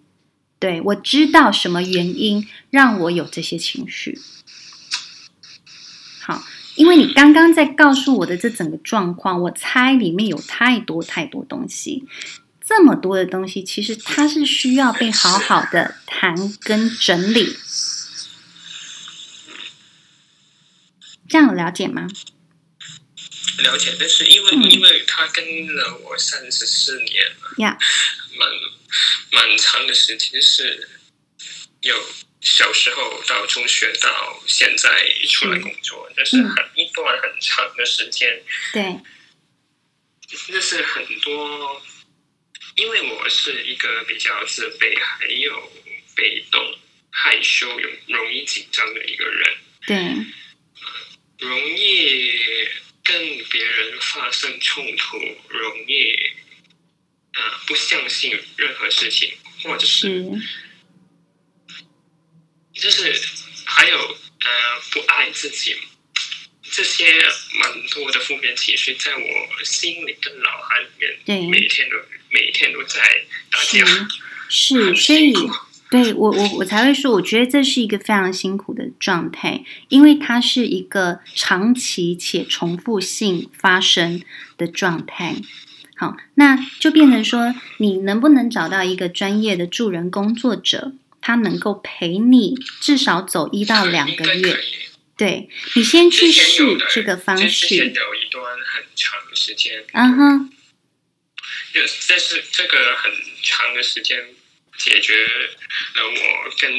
[0.58, 4.18] 对，我知道什么原因让我有这些情绪。
[6.22, 6.42] 好，
[6.76, 12.04] 因为你刚刚在告诉我的这整个状况，我猜里面有太多太多东西，
[12.64, 17.56] 这么多的东西，其实它是需要被好好的谈跟整理。
[21.28, 22.08] 这样了解吗？
[23.58, 27.78] 了解，但是因为、嗯、因为他跟了我三十四年了，呀、
[28.38, 28.48] 蛮。
[29.32, 30.88] 蛮长的时间是
[31.80, 32.08] 有
[32.40, 34.88] 小时候到中学到现在
[35.28, 38.42] 出来工作，但是很一段很长的时间。
[38.72, 38.96] 对，
[40.48, 41.82] 那是很多，
[42.76, 45.72] 因为我是一个比较自卑，还有
[46.14, 46.78] 被动、
[47.10, 49.56] 害羞、容容易紧张的一个人。
[49.84, 49.96] 对，
[51.38, 52.38] 容易
[53.06, 56.14] 跟别人发生冲突，容易。
[57.38, 59.30] 呃，不相信任何事情，
[59.62, 60.24] 或者是，
[62.72, 63.12] 就是
[63.66, 65.76] 还有呃，不爱自己，
[66.62, 67.22] 这些
[67.60, 71.96] 蛮多的负面情绪，在我心里跟脑海里面，对，每天都
[72.30, 73.84] 每天都在打架，
[74.48, 75.34] 是，是，所以
[75.88, 84.22] 对我我我才会说，我觉得这是一个非常辛苦的状态，因为它是一个长期且重复性发生
[84.56, 85.36] 的状态。
[85.94, 94.58] 好，那就变成说，你能不能找到一个专业的助人工作者，他能够陪你至少走一到两个月？
[95.16, 97.76] 对，你先去试这个方式。
[97.76, 100.50] 有一段很长的时间，嗯哼，
[102.08, 103.10] 但是这个很
[103.42, 104.18] 长的时间
[104.78, 105.24] 解决
[105.94, 106.72] 了我跟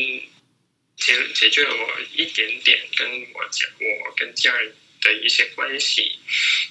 [0.96, 6.18] 解解决了我一点点跟我家我跟家人的一些关系，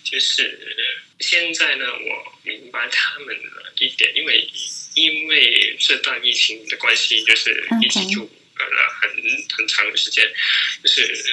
[0.02, 0.58] 就是
[1.20, 4.50] 现在呢，我明白他们了一点，因为
[4.94, 8.24] 因为这段疫情的关系，就是一起住
[8.56, 9.10] 了很
[9.56, 10.28] 很长的时间，
[10.82, 11.24] 就是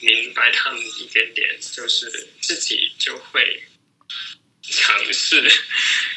[0.00, 3.64] 明白他们一点点，就是自己就会
[4.62, 5.40] 尝试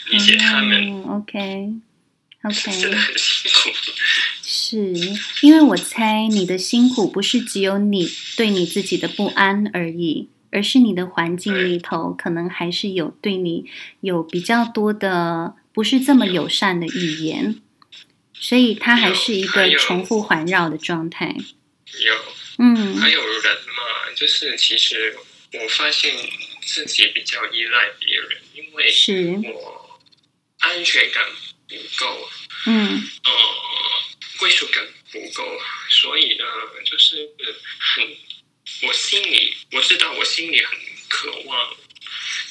[0.06, 0.84] 理解他们。
[0.84, 1.91] 嗯，OK。
[2.44, 3.70] OK， 真的很辛苦。
[4.44, 4.78] 是
[5.42, 13.66] 因为我猜你的辛苦不是只有你对你自己的不安而已，而是你的环境里头可能还是有对你
[14.00, 17.62] 有比较多的不是这么友善的语言，
[18.34, 21.36] 所以它还是一个重复环绕的状态。
[21.38, 22.16] 有，
[22.60, 25.16] 嗯，还有人嘛，就是其实
[25.54, 26.14] 我发现
[26.64, 30.00] 自己比较依赖别人，因为是我
[30.60, 31.24] 安全感
[31.72, 32.30] 不够，
[32.66, 33.32] 嗯，呃，
[34.38, 36.46] 归属感不够，所以呢，
[36.86, 37.30] 就是
[37.80, 38.18] 很，
[38.84, 41.76] 我心里我知道我心里很渴望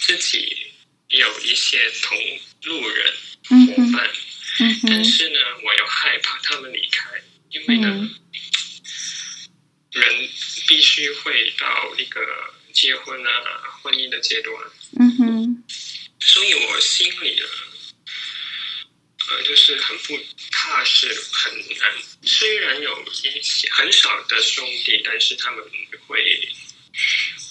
[0.00, 0.56] 自己
[1.08, 2.18] 有一些同
[2.64, 3.12] 路人
[3.48, 4.10] 伙伴，
[4.60, 8.20] 嗯嗯，但是呢，我又害怕他们离开，因为呢，嗯、
[9.92, 10.28] 人
[10.66, 12.20] 必须会到一个
[12.72, 13.30] 结婚啊、
[13.82, 14.54] 婚姻的阶段，
[14.98, 15.64] 嗯哼，
[16.20, 17.46] 所以我心里呢。
[19.30, 20.18] 呃，就是很不
[20.50, 21.92] 踏实，很难。
[22.22, 25.64] 虽然有一些很少的兄弟，但是他们
[26.06, 26.48] 会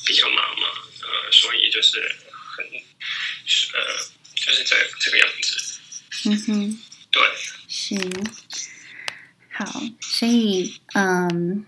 [0.05, 0.67] 比较忙嘛，
[1.01, 1.99] 呃，所以就是
[2.31, 2.65] 很，
[3.73, 3.97] 呃，
[4.35, 5.79] 就是这这个样子。
[6.25, 6.79] 嗯哼，
[7.11, 7.21] 对，
[7.69, 7.95] 是。
[9.51, 11.65] 好，所以，嗯，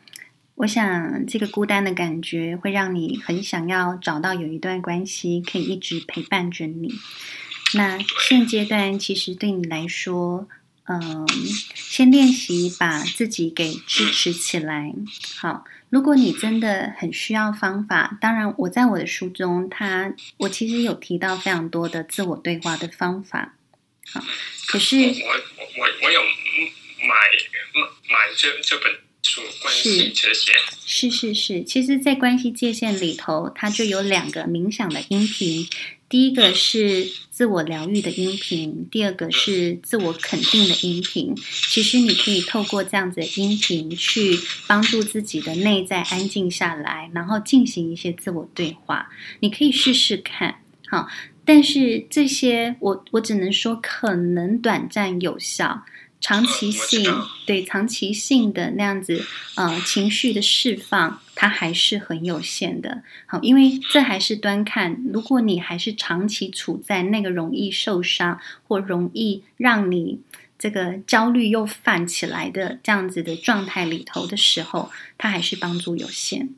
[0.56, 6.94] 我想这个孤单的感觉会让你很想要找到有一段关系可以一直陪伴着你。
[7.76, 10.48] 那现阶段其实对你来说，
[10.86, 11.28] 嗯，
[11.74, 14.94] 先练习把自己给支持起来。
[15.38, 23.56] 好，如果你真的很需要方法，当然我在我的书中，他我其实有提到非常多的自我对话的方法。
[24.12, 24.22] 好，
[24.68, 27.16] 可是我我我我有买
[28.10, 28.92] 买这这本
[29.32, 30.52] 书关系这些，
[30.86, 35.66] 是是是，其实，在关系界限里头，它就有两个冥想的音频。
[36.10, 41.34] 第一个是自我疗愈的音频，第二个是自我肯定的音频。
[41.70, 49.10] 其实你可以透过这样子的音频去帮助自己的内在安静下来，然后进行一些自我对话。
[49.40, 50.56] 你可以试试看，
[50.90, 51.08] 好。
[51.44, 55.86] 但是这些我我只能说可能短暂有效。
[56.22, 57.04] 长期性
[57.48, 63.02] 对长期性的那样子，呃，情绪的释放，它还是很有限的。
[63.26, 70.22] 好，因为这还是端看，如果你还是长期处在那个容易受伤或容易让你
[70.60, 76.54] 这个焦虑又泛起来的这样子的状态里头的时候，它还是帮助有限。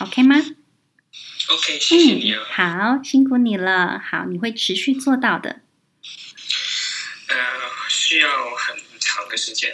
[0.00, 2.40] OK 吗？OK，谢谢你啊。
[2.40, 3.98] 嗯，好，辛苦你了。
[3.98, 5.60] 好，你会持续做到的。
[8.08, 9.70] 需要很长的时间。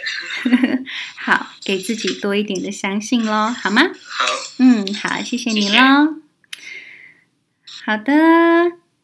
[1.15, 3.83] 好，给自己多一点的相信喽，好吗？
[3.83, 4.25] 好。
[4.59, 6.17] 嗯，好，谢谢你喽。
[7.85, 8.11] 好的，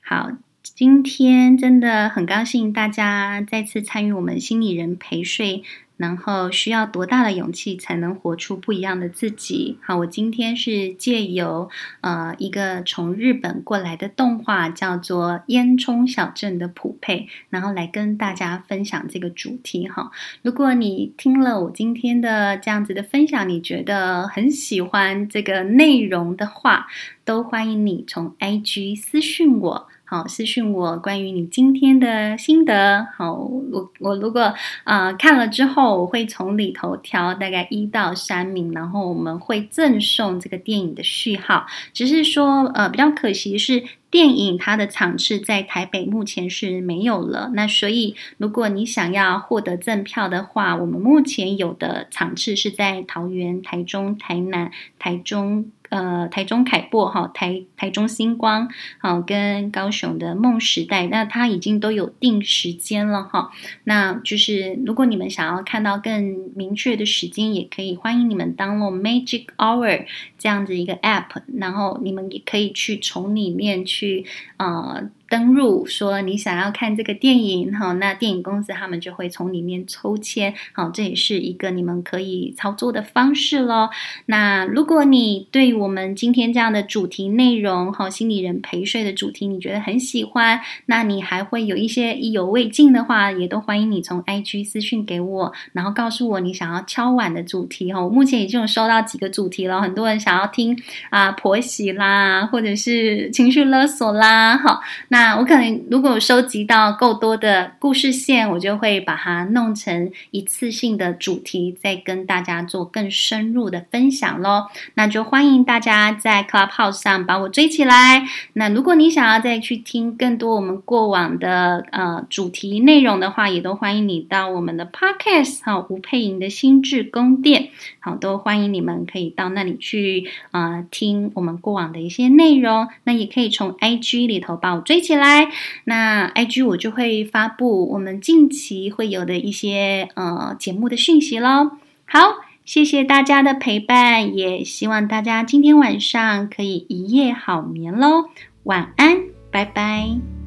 [0.03, 5.63] 好，今天真的很高兴大家再次参与我们心理人陪睡。
[6.01, 9.77] 然后需要多大的勇气才能活出不一样的自己？
[9.83, 11.69] 好，我今天是借由
[12.01, 20.09] 呃一个从日本过来的动画，叫做《烟囱小镇》的普配，然后来跟大家分享这个主题哈。
[20.41, 26.87] 如果你听了我今天的这样子的分享，你觉得很喜欢这个内容的话，
[27.23, 29.87] 都欢迎你从 IG 私讯我。
[30.13, 33.07] 好，私讯我关于你今天的心得。
[33.15, 34.53] 好，我我如果
[34.83, 41.65] 啊看了之后，我会从里头挑大概一到三名，然后我们会赠送这个电影的序号。
[41.93, 47.49] 只是说呃比较可惜是电影它的场次在台北目前是没有了。
[47.55, 55.71] 那所以如果你想要获得赠票的话，我们目前有的场次是在桃园、台中、台南、台中。
[55.91, 63.51] 呃，台中凯擘哈，台台中星光好，跟高雄的梦时代，那它已经都有定时间了哈。
[63.83, 70.05] 那就是如果你们想要看到更明确的时间，也可以欢迎你们 download Magic Hour
[70.39, 74.25] 这样子一个 app，然后你们也可以去从里面去去
[74.57, 74.99] 啊
[75.31, 83.89] 登入说你想要看这个电影哈，那电影公司他们就会从里面抽签，好，这也是一个你们可以操作的方式喽。
[84.25, 98.03] 那如果你对我们今天这样的主题内容哈，心理人陪睡的主题你觉得很喜欢，那你还会有一些意犹未尽的话，也都欢迎你从 IG 私讯给我，然后告诉我你想要敲碗的主题哈。
[98.03, 100.77] 我目前已经有收到几个主题了，很多人想要听
[101.09, 105.20] 啊婆媳啦，或者是情绪勒索啦，好，那。
[105.21, 114.65] 那我可能如果收集到够多的故事线，我就会把它弄成一次性的主题，再跟大家做更深入的分享喽。
[114.95, 118.27] 那就欢迎大家在 Clubhouse 上把我追起来。
[118.53, 127.69] 那如果你想要再去听更多我们过往的呃主题内容的话，也都欢迎你到我们的 Podcast 好吴佩莹的心智宫殿，
[127.99, 132.87] 好，都欢迎你们可以到那里去啊、听我们过往的一些内容。
[133.03, 135.10] 那也可以从 IG 里头把我追起。
[135.11, 135.49] 起来，
[135.83, 141.71] 那 IG 我就会发布我们近期会有的一些呃节目的讯息喽。
[142.05, 142.19] 好，
[142.63, 148.29] 谢谢大家的陪伴，也希望大家今天晚上可以一夜好眠喽。
[148.63, 150.40] 晚安，拜拜。